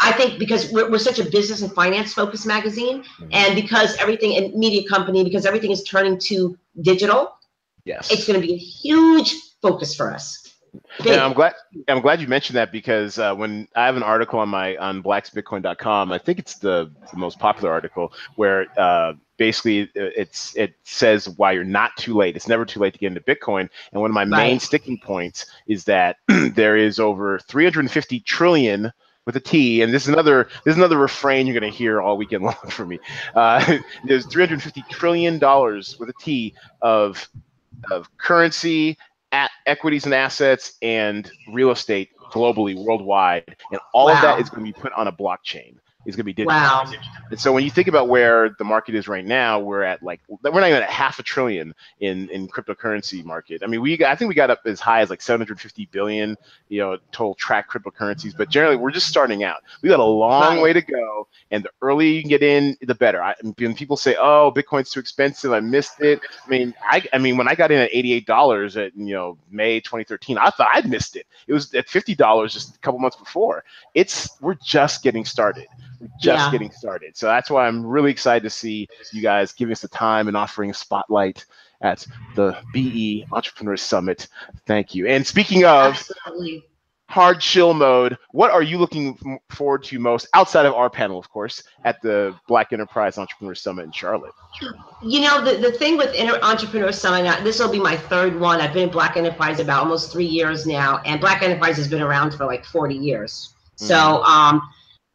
I 0.00 0.12
think 0.12 0.38
because 0.38 0.72
we're, 0.72 0.90
we're 0.90 0.98
such 0.98 1.18
a 1.18 1.24
business 1.24 1.62
and 1.62 1.72
finance 1.72 2.12
focused 2.12 2.46
magazine, 2.46 3.02
mm-hmm. 3.02 3.28
and 3.32 3.54
because 3.54 3.96
everything 3.98 4.32
in 4.32 4.58
media 4.58 4.88
company, 4.88 5.22
because 5.24 5.46
everything 5.46 5.70
is 5.70 5.84
turning 5.84 6.18
to 6.20 6.58
digital, 6.82 7.36
yes, 7.84 8.10
it's 8.10 8.26
going 8.26 8.40
to 8.40 8.46
be 8.46 8.54
a 8.54 8.58
huge 8.58 9.34
focus 9.62 9.94
for 9.94 10.12
us. 10.12 10.47
Yeah, 11.04 11.24
I'm 11.24 11.32
glad. 11.32 11.54
I'm 11.88 12.00
glad 12.00 12.20
you 12.20 12.28
mentioned 12.28 12.56
that 12.56 12.72
because 12.72 13.18
uh, 13.18 13.34
when 13.34 13.68
I 13.74 13.86
have 13.86 13.96
an 13.96 14.02
article 14.02 14.38
on 14.38 14.48
my 14.48 14.76
on 14.76 15.02
blacksbitcoin.com, 15.02 16.12
I 16.12 16.18
think 16.18 16.38
it's 16.38 16.56
the, 16.58 16.90
the 17.10 17.16
most 17.16 17.38
popular 17.38 17.72
article 17.72 18.12
where 18.36 18.66
uh, 18.78 19.14
basically 19.36 19.84
uh, 19.84 20.10
it's 20.16 20.54
it 20.56 20.74
says 20.84 21.28
why 21.30 21.52
you're 21.52 21.64
not 21.64 21.96
too 21.96 22.14
late. 22.14 22.36
It's 22.36 22.48
never 22.48 22.64
too 22.64 22.80
late 22.80 22.92
to 22.92 22.98
get 22.98 23.08
into 23.08 23.20
Bitcoin. 23.20 23.68
And 23.92 24.00
one 24.00 24.10
of 24.10 24.14
my 24.14 24.22
right. 24.22 24.28
main 24.28 24.60
sticking 24.60 24.98
points 24.98 25.46
is 25.66 25.84
that 25.84 26.16
there 26.28 26.76
is 26.76 26.98
over 26.98 27.38
350 27.38 28.20
trillion 28.20 28.92
with 29.24 29.36
a 29.36 29.40
T, 29.40 29.82
and 29.82 29.92
this 29.92 30.04
is 30.04 30.08
another 30.08 30.48
this 30.64 30.72
is 30.72 30.78
another 30.78 30.98
refrain 30.98 31.46
you're 31.46 31.58
going 31.58 31.70
to 31.70 31.76
hear 31.76 32.00
all 32.00 32.16
weekend 32.16 32.44
long 32.44 32.54
from 32.68 32.88
me. 32.88 32.98
Uh, 33.34 33.78
there's 34.04 34.26
350 34.26 34.82
trillion 34.90 35.38
dollars 35.38 35.98
with 35.98 36.08
a 36.08 36.14
T 36.20 36.54
of 36.82 37.28
of 37.90 38.08
currency 38.16 38.98
equities 39.66 40.04
and 40.04 40.14
assets 40.14 40.76
and 40.82 41.30
real 41.52 41.70
estate 41.70 42.10
globally, 42.30 42.76
worldwide, 42.76 43.56
and 43.70 43.80
all 43.92 44.06
wow. 44.06 44.14
of 44.14 44.22
that 44.22 44.40
is 44.40 44.50
going 44.50 44.64
to 44.64 44.72
be 44.72 44.78
put 44.78 44.92
on 44.92 45.08
a 45.08 45.12
blockchain 45.12 45.76
is 46.08 46.16
going 46.16 46.22
to 46.22 46.24
be 46.24 46.32
digital. 46.32 46.56
Wow. 46.56 46.90
And 47.30 47.38
so 47.38 47.52
when 47.52 47.64
you 47.64 47.70
think 47.70 47.86
about 47.86 48.08
where 48.08 48.48
the 48.58 48.64
market 48.64 48.94
is 48.94 49.08
right 49.08 49.24
now, 49.24 49.60
we're 49.60 49.82
at 49.82 50.02
like 50.02 50.20
we're 50.26 50.38
not 50.42 50.68
even 50.68 50.82
at 50.82 50.88
half 50.88 51.18
a 51.18 51.22
trillion 51.22 51.74
in 52.00 52.30
in 52.30 52.48
cryptocurrency 52.48 53.22
market. 53.22 53.62
I 53.62 53.66
mean, 53.66 53.82
we 53.82 54.02
I 54.02 54.16
think 54.16 54.30
we 54.30 54.34
got 54.34 54.50
up 54.50 54.60
as 54.64 54.80
high 54.80 55.02
as 55.02 55.10
like 55.10 55.20
750 55.20 55.86
billion, 55.92 56.36
you 56.70 56.80
know, 56.80 56.96
total 57.12 57.34
track 57.34 57.70
cryptocurrencies. 57.70 58.34
But 58.34 58.48
generally, 58.48 58.76
we're 58.76 58.90
just 58.90 59.06
starting 59.06 59.44
out. 59.44 59.62
We 59.82 59.90
got 59.90 60.00
a 60.00 60.04
long 60.04 60.54
right. 60.54 60.62
way 60.62 60.72
to 60.72 60.80
go, 60.80 61.28
and 61.50 61.62
the 61.62 61.70
earlier 61.82 62.08
you 62.08 62.22
can 62.22 62.30
get 62.30 62.42
in, 62.42 62.78
the 62.80 62.94
better. 62.94 63.22
I, 63.22 63.34
when 63.42 63.74
people 63.74 63.98
say, 63.98 64.16
"Oh, 64.18 64.50
Bitcoin's 64.54 64.90
too 64.90 65.00
expensive," 65.00 65.52
I 65.52 65.60
missed 65.60 66.00
it. 66.00 66.20
I 66.46 66.48
mean, 66.48 66.74
I 66.82 67.04
I 67.12 67.18
mean, 67.18 67.36
when 67.36 67.48
I 67.48 67.54
got 67.54 67.70
in 67.70 67.80
at 67.80 67.90
88 67.92 68.26
dollars 68.26 68.78
at 68.78 68.96
you 68.96 69.12
know 69.12 69.36
May 69.50 69.80
2013, 69.80 70.38
I 70.38 70.48
thought 70.48 70.68
I'd 70.72 70.88
missed 70.88 71.16
it. 71.16 71.26
It 71.46 71.52
was 71.52 71.74
at 71.74 71.86
50 71.86 72.14
dollars 72.14 72.54
just 72.54 72.76
a 72.76 72.78
couple 72.78 72.98
months 72.98 73.18
before. 73.18 73.62
It's 73.92 74.30
we're 74.40 74.56
just 74.64 75.02
getting 75.02 75.26
started 75.26 75.66
just 76.20 76.46
yeah. 76.46 76.50
getting 76.50 76.70
started. 76.70 77.16
So 77.16 77.26
that's 77.26 77.50
why 77.50 77.66
I'm 77.66 77.84
really 77.84 78.10
excited 78.10 78.42
to 78.44 78.50
see 78.50 78.88
you 79.12 79.22
guys 79.22 79.52
giving 79.52 79.72
us 79.72 79.80
the 79.80 79.88
time 79.88 80.28
and 80.28 80.36
offering 80.36 80.70
a 80.70 80.74
spotlight 80.74 81.44
at 81.80 82.06
the 82.34 82.56
BE 82.72 83.26
Entrepreneur 83.32 83.76
Summit. 83.76 84.28
Thank 84.66 84.94
you. 84.94 85.06
And 85.06 85.26
speaking 85.26 85.64
of 85.64 85.94
Absolutely. 85.94 86.64
hard 87.08 87.40
chill 87.40 87.72
mode, 87.72 88.18
what 88.32 88.50
are 88.50 88.62
you 88.62 88.78
looking 88.78 89.40
forward 89.50 89.84
to 89.84 89.98
most 89.98 90.26
outside 90.34 90.66
of 90.66 90.74
our 90.74 90.90
panel, 90.90 91.18
of 91.18 91.30
course, 91.30 91.62
at 91.84 92.02
the 92.02 92.34
Black 92.48 92.72
Enterprise 92.72 93.16
Entrepreneur 93.16 93.54
Summit 93.54 93.84
in 93.84 93.92
Charlotte? 93.92 94.32
You 95.02 95.20
know, 95.20 95.44
the, 95.44 95.56
the 95.58 95.72
thing 95.72 95.96
with 95.96 96.14
Inter- 96.14 96.40
Entrepreneur 96.42 96.92
Summit, 96.92 97.44
this 97.44 97.60
will 97.60 97.70
be 97.70 97.80
my 97.80 97.96
third 97.96 98.38
one. 98.38 98.60
I've 98.60 98.72
been 98.72 98.84
in 98.84 98.92
Black 98.92 99.16
Enterprise 99.16 99.60
about 99.60 99.80
almost 99.80 100.12
three 100.12 100.26
years 100.26 100.66
now, 100.66 100.98
and 101.04 101.20
Black 101.20 101.42
Enterprise 101.42 101.76
has 101.76 101.88
been 101.88 102.02
around 102.02 102.32
for 102.32 102.44
like 102.44 102.64
40 102.64 102.96
years. 102.96 103.54
Mm-hmm. 103.76 103.86
So, 103.86 104.22
um, 104.24 104.68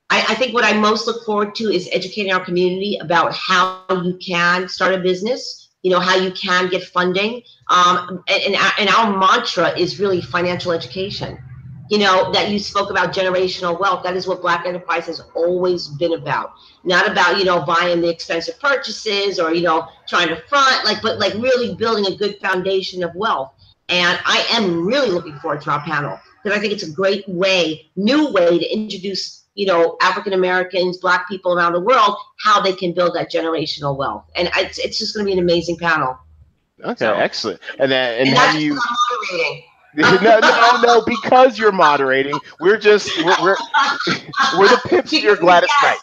I, 0.09 0.25
I 0.29 0.35
think 0.35 0.53
what 0.53 0.63
I 0.63 0.73
most 0.73 1.07
look 1.07 1.25
forward 1.25 1.55
to 1.55 1.65
is 1.65 1.89
educating 1.91 2.31
our 2.31 2.43
community 2.43 2.97
about 3.01 3.33
how 3.33 3.83
you 3.89 4.17
can 4.25 4.67
start 4.67 4.93
a 4.93 4.99
business, 4.99 5.69
you 5.81 5.91
know, 5.91 5.99
how 5.99 6.15
you 6.15 6.31
can 6.31 6.69
get 6.69 6.83
funding. 6.83 7.41
Um, 7.69 8.23
and, 8.27 8.55
and 8.79 8.89
our 8.89 9.17
mantra 9.17 9.77
is 9.77 9.99
really 9.99 10.21
financial 10.21 10.71
education 10.71 11.37
you 11.89 11.97
know, 11.97 12.31
that 12.31 12.49
you 12.49 12.59
spoke 12.59 12.89
about 12.89 13.13
generational 13.13 13.79
wealth. 13.79 14.03
That 14.03 14.15
is 14.15 14.27
what 14.27 14.41
Black 14.41 14.65
Enterprise 14.65 15.05
has 15.07 15.21
always 15.35 15.87
been 15.87 16.13
about. 16.13 16.53
Not 16.83 17.07
about, 17.07 17.37
you 17.37 17.45
know, 17.45 17.63
buying 17.65 18.01
the 18.01 18.09
expensive 18.09 18.59
purchases 18.59 19.39
or, 19.39 19.53
you 19.53 19.61
know, 19.61 19.87
trying 20.07 20.29
to 20.29 20.41
front, 20.47 20.85
like, 20.85 21.01
but 21.01 21.19
like 21.19 21.33
really 21.35 21.75
building 21.75 22.11
a 22.11 22.15
good 22.15 22.37
foundation 22.39 23.03
of 23.03 23.13
wealth. 23.15 23.53
And 23.89 24.17
I 24.25 24.45
am 24.51 24.85
really 24.85 25.09
looking 25.09 25.37
forward 25.39 25.61
to 25.61 25.71
our 25.71 25.81
panel 25.81 26.17
because 26.41 26.57
I 26.57 26.61
think 26.61 26.73
it's 26.73 26.83
a 26.83 26.91
great 26.91 27.27
way, 27.27 27.91
new 27.95 28.31
way 28.31 28.57
to 28.57 28.73
introduce 28.73 29.42
you 29.55 29.65
know, 29.65 29.97
African 30.01 30.33
Americans, 30.33 30.97
Black 30.97 31.27
people 31.27 31.53
around 31.53 31.73
the 31.73 31.79
world, 31.79 32.17
how 32.43 32.61
they 32.61 32.73
can 32.73 32.93
build 32.93 33.15
that 33.15 33.31
generational 33.31 33.97
wealth. 33.97 34.25
And 34.35 34.49
it's, 34.55 34.79
it's 34.79 34.97
just 34.97 35.15
going 35.15 35.25
to 35.25 35.29
be 35.29 35.33
an 35.33 35.43
amazing 35.43 35.77
panel. 35.77 36.17
Okay, 36.83 37.05
so, 37.05 37.13
excellent. 37.13 37.61
And 37.79 37.91
then, 37.91 38.19
and, 38.19 38.29
and 38.29 38.37
have 38.37 38.59
you? 38.59 38.79
no, 39.95 40.39
no, 40.39 40.81
no, 40.81 41.03
because 41.05 41.57
you're 41.57 41.71
moderating. 41.71 42.37
We're 42.59 42.77
just 42.77 43.15
we're 43.23 43.35
we're, 43.41 43.55
we're 44.57 44.67
the 44.67 44.81
pips 44.85 45.11
to 45.11 45.19
your 45.19 45.35
Gladys 45.35 45.69
Knight. 45.81 45.99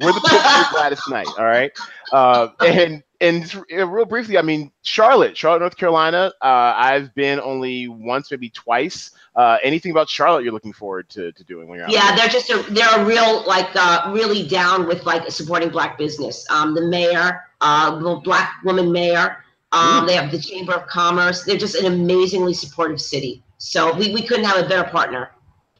We're 0.00 0.12
the 0.12 0.20
pips 0.20 0.42
to 0.42 0.56
your 0.56 0.66
Gladys 0.72 1.02
Knight. 1.08 1.28
All 1.38 1.44
right. 1.44 1.70
Uh, 2.10 2.48
and 2.60 3.02
and 3.24 3.64
real 3.70 4.04
briefly, 4.04 4.38
I 4.38 4.42
mean, 4.42 4.70
Charlotte, 4.82 5.36
Charlotte, 5.36 5.60
North 5.60 5.76
Carolina. 5.76 6.32
Uh, 6.40 6.74
I've 6.76 7.14
been 7.14 7.40
only 7.40 7.88
once, 7.88 8.30
maybe 8.30 8.50
twice. 8.50 9.10
Uh, 9.34 9.58
anything 9.62 9.90
about 9.90 10.08
Charlotte 10.08 10.44
you're 10.44 10.52
looking 10.52 10.72
forward 10.72 11.08
to, 11.10 11.32
to 11.32 11.44
doing 11.44 11.68
when 11.68 11.78
you're 11.78 11.86
out? 11.86 11.92
Yeah, 11.92 12.14
they're 12.14 12.28
just 12.28 12.50
a 12.50 12.62
they're 12.70 13.00
a 13.00 13.04
real 13.04 13.44
like 13.46 13.70
uh, 13.74 14.10
really 14.14 14.46
down 14.46 14.86
with 14.86 15.04
like 15.04 15.30
supporting 15.30 15.70
black 15.70 15.98
business. 15.98 16.46
Um, 16.50 16.74
the 16.74 16.82
mayor, 16.82 17.42
uh, 17.60 18.20
black 18.20 18.62
woman 18.64 18.92
mayor. 18.92 19.38
Um, 19.72 20.04
mm. 20.04 20.06
They 20.06 20.14
have 20.14 20.30
the 20.30 20.38
Chamber 20.38 20.74
of 20.74 20.86
Commerce. 20.86 21.44
They're 21.44 21.56
just 21.56 21.74
an 21.74 21.86
amazingly 21.86 22.54
supportive 22.54 23.00
city. 23.00 23.42
So 23.58 23.94
we, 23.96 24.12
we 24.12 24.22
couldn't 24.22 24.44
have 24.44 24.64
a 24.64 24.68
better 24.68 24.88
partner. 24.88 25.30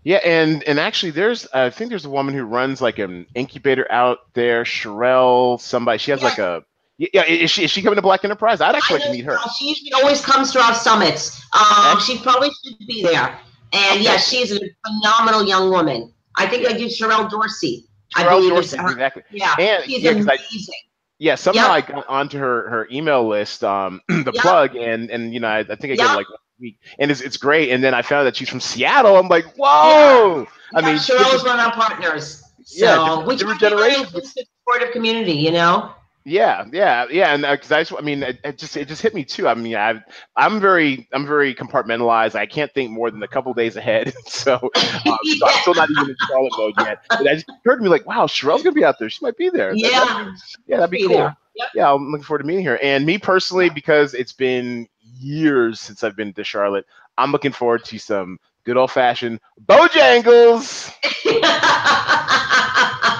Yeah, 0.03 0.19
and 0.25 0.63
and 0.65 0.79
actually, 0.79 1.13
there's 1.13 1.47
I 1.53 1.71
think 1.71 1.91
there's 1.91 2.05
a 2.05 2.11
woman 2.11 2.35
who 2.35 2.45
runs 2.45 2.83
like 2.83 2.99
an 2.99 3.27
incubator 3.35 3.91
out 3.91 4.19
there, 4.35 4.65
Sherelle. 4.65 5.61
Somebody 5.61 5.99
she 5.99 6.11
has 6.11 6.21
yeah. 6.21 6.29
like 6.29 6.39
a 6.39 6.65
yeah. 6.99 7.25
Is 7.25 7.51
she 7.51 7.65
is 7.65 7.71
she 7.71 7.83
coming 7.83 7.97
to 7.97 8.03
Black 8.03 8.25
Enterprise? 8.25 8.61
I'd 8.61 8.75
actually 8.75 9.01
like 9.01 9.09
to 9.09 9.13
meet 9.13 9.25
her. 9.25 9.39
She 9.59 9.69
usually 9.69 9.93
always 9.93 10.21
comes 10.21 10.53
to 10.53 10.61
our 10.61 10.75
summits. 10.75 11.45
Um, 11.53 12.01
she 12.01 12.19
probably 12.19 12.51
should 12.65 12.79
be 12.87 13.03
there. 13.03 13.39
And 13.73 13.95
okay. 13.95 14.03
yeah, 14.03 14.17
she's 14.17 14.53
a 14.53 14.61
phenomenal 14.87 15.45
young 15.45 15.71
woman. 15.71 16.13
I 16.37 16.47
think 16.47 16.67
I 16.67 16.73
do 16.77 16.87
Sherelle 16.87 17.29
Dorsey. 17.29 17.87
Sherelle 18.15 18.27
I 18.27 18.29
believe 18.29 18.51
Dorsey, 18.51 18.79
exactly. 18.79 19.23
Yeah, 19.31 19.55
and, 19.59 19.85
she's 19.85 20.03
yeah, 20.03 20.11
amazing. 20.11 20.31
I, 20.31 20.89
yeah, 21.19 21.35
somehow 21.35 21.75
yep. 21.75 21.89
I 21.89 21.93
got 21.93 22.07
onto 22.09 22.39
her 22.39 22.69
her 22.69 22.89
email 22.91 23.27
list, 23.27 23.65
um, 23.65 24.01
the 24.09 24.33
yep. 24.33 24.43
plug, 24.43 24.77
and 24.77 25.11
and 25.11 25.35
you 25.35 25.41
know 25.41 25.49
I, 25.49 25.61
I 25.61 25.65
think 25.65 25.85
I 25.85 25.89
yep. 25.91 25.99
get 25.99 26.15
like 26.15 26.27
week, 26.61 26.79
and 26.99 27.11
it's 27.11 27.21
it's 27.21 27.37
great. 27.37 27.71
And 27.71 27.83
then 27.83 27.95
I 27.95 28.03
found 28.03 28.27
that 28.27 28.37
she's 28.37 28.49
from 28.49 28.61
Seattle. 28.61 29.17
I'm 29.17 29.29
like, 29.29 29.45
whoa! 29.57 30.41
Yeah. 30.41 30.45
I 30.75 30.81
yeah, 30.81 30.87
mean, 30.87 30.97
Sherelle's 30.97 31.45
one 31.45 31.59
of 31.59 31.67
our 31.67 31.73
partners. 31.73 32.43
So, 32.65 32.85
yeah, 32.85 33.25
which 33.25 33.39
different 33.39 33.61
generations. 33.61 34.11
Supportive 34.13 34.93
community, 34.93 35.33
you 35.33 35.51
know. 35.51 35.93
Yeah, 36.27 36.65
yeah, 36.73 37.05
yeah, 37.11 37.35
and 37.35 37.43
because 37.43 37.71
uh, 37.71 37.77
I, 37.77 37.81
just, 37.83 37.93
I 37.99 38.01
mean, 38.01 38.23
it, 38.23 38.39
it, 38.43 38.57
just 38.57 38.79
it 38.79 38.89
just 38.89 39.03
hit 39.03 39.15
me 39.15 39.25
too. 39.25 39.47
I 39.47 39.53
mean, 39.55 39.77
I, 39.77 40.03
I'm 40.37 40.59
very 40.59 41.07
I'm 41.13 41.27
very 41.27 41.55
compartmentalized. 41.55 42.35
I 42.35 42.47
can't 42.47 42.73
think 42.73 42.91
more 42.91 43.11
than 43.11 43.23
a 43.23 43.29
couple 43.29 43.53
days 43.53 43.77
ahead. 43.77 44.15
so, 44.27 44.55
um, 44.55 44.71
yeah. 44.75 45.17
so, 45.39 45.47
I'm 45.47 45.61
still 45.61 45.75
not 45.75 45.91
even 45.91 46.09
in 46.09 46.17
Charlotte 46.27 46.53
mode 46.57 46.75
yet. 46.79 47.05
But 47.11 47.29
I 47.29 47.35
just 47.35 47.51
heard 47.67 47.83
me 47.83 47.91
like, 47.91 48.07
wow, 48.07 48.25
Sherelle's 48.27 48.63
gonna 48.63 48.73
be 48.73 48.85
out 48.85 48.99
there. 48.99 49.11
She 49.11 49.23
might 49.23 49.37
be 49.37 49.51
there. 49.51 49.75
Yeah, 49.75 49.91
that, 49.91 50.41
yeah, 50.67 50.77
that'd 50.79 50.91
be, 50.91 51.03
be 51.03 51.09
cool. 51.09 51.31
Yep. 51.57 51.69
Yeah, 51.75 51.93
I'm 51.93 52.11
looking 52.11 52.25
forward 52.25 52.43
to 52.43 52.49
meeting 52.49 52.65
her. 52.65 52.79
And 52.79 53.05
me 53.05 53.19
personally, 53.19 53.69
because 53.69 54.15
it's 54.15 54.33
been 54.33 54.89
years 55.03 55.79
since 55.79 56.03
I've 56.03 56.17
been 56.17 56.33
to 56.33 56.45
Charlotte. 56.45 56.87
I'm 57.19 57.33
looking 57.33 57.53
forward 57.53 57.85
to 57.85 57.99
some 57.99 58.39
good 58.65 58.77
old 58.77 58.91
fashioned 58.91 59.41
Bojangles. 59.65 60.93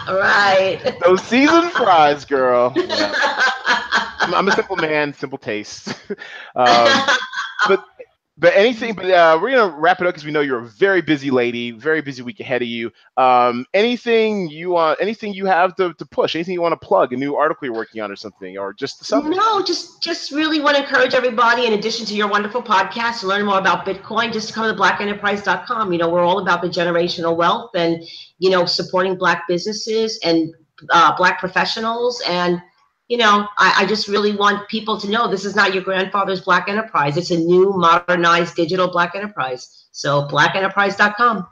right. 0.09 0.81
Those 1.05 1.23
seasoned 1.23 1.71
fries, 1.73 2.25
girl. 2.25 2.73
Yeah. 2.77 3.15
I'm, 4.27 4.49
a 4.49 4.53
simple 4.53 4.77
man, 4.77 5.13
simple 5.13 5.39
taste. 5.39 5.89
um, 6.57 7.07
but 7.69 7.85
but 8.37 8.53
anything, 8.55 8.95
but 8.95 9.09
uh, 9.09 9.39
we're 9.41 9.53
gonna 9.53 9.79
wrap 9.79 10.01
it 10.01 10.07
up 10.07 10.13
because 10.13 10.25
we 10.25 10.33
know 10.33 10.41
you're 10.41 10.59
a 10.59 10.67
very 10.67 11.01
busy 11.01 11.31
lady, 11.31 11.71
very 11.71 12.03
busy 12.03 12.21
week 12.23 12.41
ahead 12.41 12.63
of 12.63 12.69
you. 12.69 12.91
Um, 13.17 13.65
anything 13.73 14.49
you 14.49 14.71
want, 14.71 15.01
anything 15.01 15.33
you 15.33 15.47
have 15.47 15.77
to, 15.77 15.95
to 15.95 16.07
push, 16.07 16.35
anything 16.35 16.55
you 16.55 16.61
want 16.61 16.73
to 16.79 16.85
plug, 16.85 17.13
a 17.13 17.17
new 17.17 17.37
article 17.37 17.67
you're 17.67 17.77
working 17.77 18.03
on 18.03 18.11
or 18.11 18.17
something, 18.17 18.59
or 18.59 18.73
just 18.73 19.05
something? 19.05 19.31
No, 19.31 19.63
just 19.63 20.03
just 20.03 20.33
really 20.33 20.59
want 20.59 20.77
to 20.77 20.83
encourage 20.83 21.15
everybody. 21.15 21.67
In 21.67 21.75
addition 21.75 22.07
to 22.07 22.15
your 22.17 22.27
wonderful 22.27 22.63
podcast, 22.63 23.21
to 23.21 23.29
learn 23.29 23.47
more 23.47 23.59
about 23.59 23.87
Bitcoin, 23.87 24.33
just 24.33 24.53
come 24.53 24.69
to 24.69 24.83
blackenterprise.com. 24.83 25.93
You 25.93 25.99
know, 25.99 26.09
we're 26.09 26.25
all 26.25 26.41
about 26.41 26.61
the 26.61 26.69
generational 26.69 27.37
wealth 27.37 27.71
and 27.77 28.03
you 28.39 28.51
know 28.51 28.65
supporting 28.65 29.17
black 29.17 29.47
businesses 29.47 30.19
and 30.25 30.53
uh, 30.91 31.17
black 31.17 31.39
professionals 31.39 32.21
and 32.29 32.61
you 33.09 33.19
know, 33.19 33.47
I, 33.59 33.83
I, 33.83 33.87
just 33.87 34.09
really 34.09 34.35
want 34.35 34.67
people 34.69 34.99
to 35.01 35.11
know 35.11 35.29
this 35.29 35.45
is 35.45 35.55
not 35.55 35.75
your 35.75 35.83
grandfather's 35.83 36.41
black 36.41 36.69
enterprise. 36.69 37.17
It's 37.17 37.31
a 37.31 37.37
new, 37.37 37.73
modernized 37.73 38.57
digital 38.57 38.89
black 38.91 39.15
enterprise. 39.15 39.87
So 39.93 40.27
blackenterprise.com. 40.29 41.47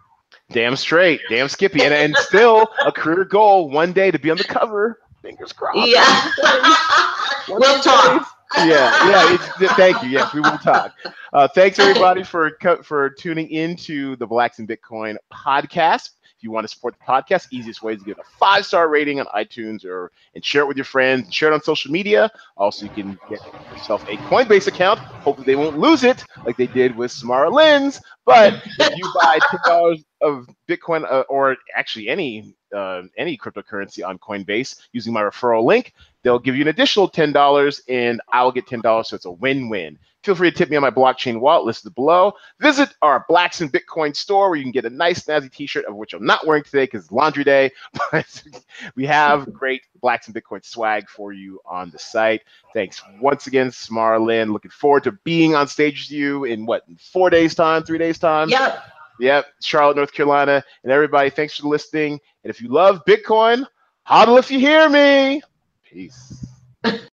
Damn 0.51 0.77
straight, 0.77 1.21
damn 1.29 1.49
Skippy, 1.49 1.83
and, 1.83 1.95
and 1.95 2.17
still 2.17 2.69
a 2.85 2.93
career 2.93 3.25
goal 3.25 3.71
one 3.71 3.93
day 3.93 4.11
to 4.11 4.19
be 4.19 4.31
on 4.31 4.37
the 4.37 4.45
cover. 4.45 5.01
Fingers 5.23 5.53
crossed. 5.53 5.89
Yeah, 5.89 6.31
we'll 7.49 7.81
talk. 7.81 8.27
yeah, 8.59 9.39
yeah. 9.61 9.75
thank 9.75 10.03
you. 10.03 10.11
Yes, 10.11 10.35
we 10.35 10.41
will 10.41 10.59
talk. 10.59 10.93
Uh, 11.33 11.49
thanks 11.55 11.79
everybody 11.79 12.23
for 12.23 12.59
for 12.83 13.11
tuning 13.11 13.49
into 13.49 14.17
the 14.17 14.27
Blacks 14.27 14.59
in 14.59 14.67
Bitcoin 14.67 15.17
podcast. 15.33 16.11
If 16.43 16.47
you 16.47 16.51
want 16.51 16.65
to 16.65 16.75
support 16.75 16.97
the 16.99 17.05
podcast, 17.05 17.47
easiest 17.53 17.85
way 17.85 17.93
is 17.93 18.01
to 18.01 18.05
give 18.05 18.19
a 18.19 18.25
five 18.25 18.67
star 18.67 18.89
rating 18.89 19.21
on 19.21 19.27
iTunes 19.27 19.85
or 19.85 20.11
and 20.35 20.45
share 20.45 20.63
it 20.63 20.67
with 20.67 20.77
your 20.77 20.83
friends. 20.83 21.33
Share 21.33 21.53
it 21.53 21.55
on 21.55 21.63
social 21.63 21.93
media. 21.93 22.33
Also, 22.57 22.85
you 22.85 22.91
can 22.91 23.17
get 23.29 23.39
yourself 23.71 24.03
a 24.09 24.19
Coinbase 24.19 24.67
account. 24.67 24.99
Hopefully, 25.21 25.45
they 25.45 25.55
won't 25.55 25.79
lose 25.79 26.03
it 26.03 26.25
like 26.45 26.57
they 26.57 26.67
did 26.67 26.97
with 26.97 27.13
Samara 27.13 27.49
Lynn's. 27.49 28.01
But 28.25 28.55
if 28.79 28.97
you 28.97 29.11
buy 29.21 29.39
ten 29.51 29.61
dollars 29.67 30.05
of 30.21 30.47
Bitcoin 30.69 31.05
uh, 31.11 31.25
or 31.29 31.57
actually 31.75 32.09
any 32.09 32.55
uh, 32.75 33.03
any 33.19 33.37
cryptocurrency 33.37 34.07
on 34.07 34.19
Coinbase 34.19 34.81
using 34.93 35.13
my 35.13 35.23
referral 35.23 35.65
link, 35.65 35.95
they'll 36.23 36.39
give 36.39 36.57
you 36.57 36.63
an 36.63 36.69
additional 36.69 37.09
ten 37.09 37.33
dollars, 37.33 37.83
and 37.89 38.21
I'll 38.33 38.53
get 38.53 38.67
ten 38.67 38.81
dollars. 38.81 39.09
So 39.09 39.17
it's 39.17 39.25
a 39.27 39.31
win-win. 39.31 39.99
Feel 40.23 40.37
free 40.37 40.53
to 40.53 40.57
tip 40.57 40.71
me 40.71 40.77
on 40.77 40.83
my 40.83 40.91
blockchain 40.91 41.41
wallet 41.41 41.65
listed 41.65 41.95
below. 41.97 42.35
Visit 42.61 42.95
our 43.03 43.25
Blacks 43.29 43.61
in 43.61 43.69
Bitcoin 43.69 44.15
store 44.15 44.51
where 44.51 44.57
you 44.57 44.63
can 44.63 44.71
get 44.71 44.85
a 44.85 44.91
nice 44.91 45.25
snazzy 45.25 45.51
t-shirt 45.51 45.85
of 45.87 45.97
which 45.97 46.15
I'm 46.15 46.25
not 46.25 46.47
wearing 46.47 46.63
today 46.63 46.85
because 46.85 47.05
it's 47.05 47.13
laundry 47.13 47.43
day, 47.43 47.73
but 48.13 48.43
we 48.95 49.05
have 49.07 49.53
great 49.53 49.83
Blacks 50.01 50.29
in 50.29 50.35
Bitcoin 50.35 50.65
swag 50.65 51.09
for 51.09 51.33
you 51.33 51.61
on 51.67 51.91
the 51.91 51.99
site. 51.99 52.43
Thanks 52.73 53.03
once 53.21 53.49
again, 53.49 53.73
Samara 53.73 54.21
Lynn. 54.23 54.53
Looking 54.53 54.71
forward 54.71 55.03
to 55.05 55.13
being 55.25 55.57
on 55.57 55.67
stage 55.67 56.05
with 56.09 56.13
you 56.13 56.45
in 56.45 56.67
what, 56.67 56.85
four 57.01 57.29
days 57.29 57.55
time, 57.57 57.83
three 57.83 57.99
days 57.99 58.12
time? 58.19 58.49
Yep. 58.49 58.85
Yep, 59.21 59.47
Charlotte, 59.61 59.97
North 59.97 60.13
Carolina. 60.13 60.65
And 60.83 60.93
everybody, 60.93 61.31
thanks 61.31 61.57
for 61.57 61.69
listening. 61.69 62.21
And 62.45 62.51
if 62.51 62.61
you 62.61 62.69
love 62.69 63.05
Bitcoin, 63.07 63.67
hodl 64.09 64.39
if 64.39 64.51
you 64.51 64.59
hear 64.59 64.89
me. 64.89 65.43
Peace. 65.85 66.45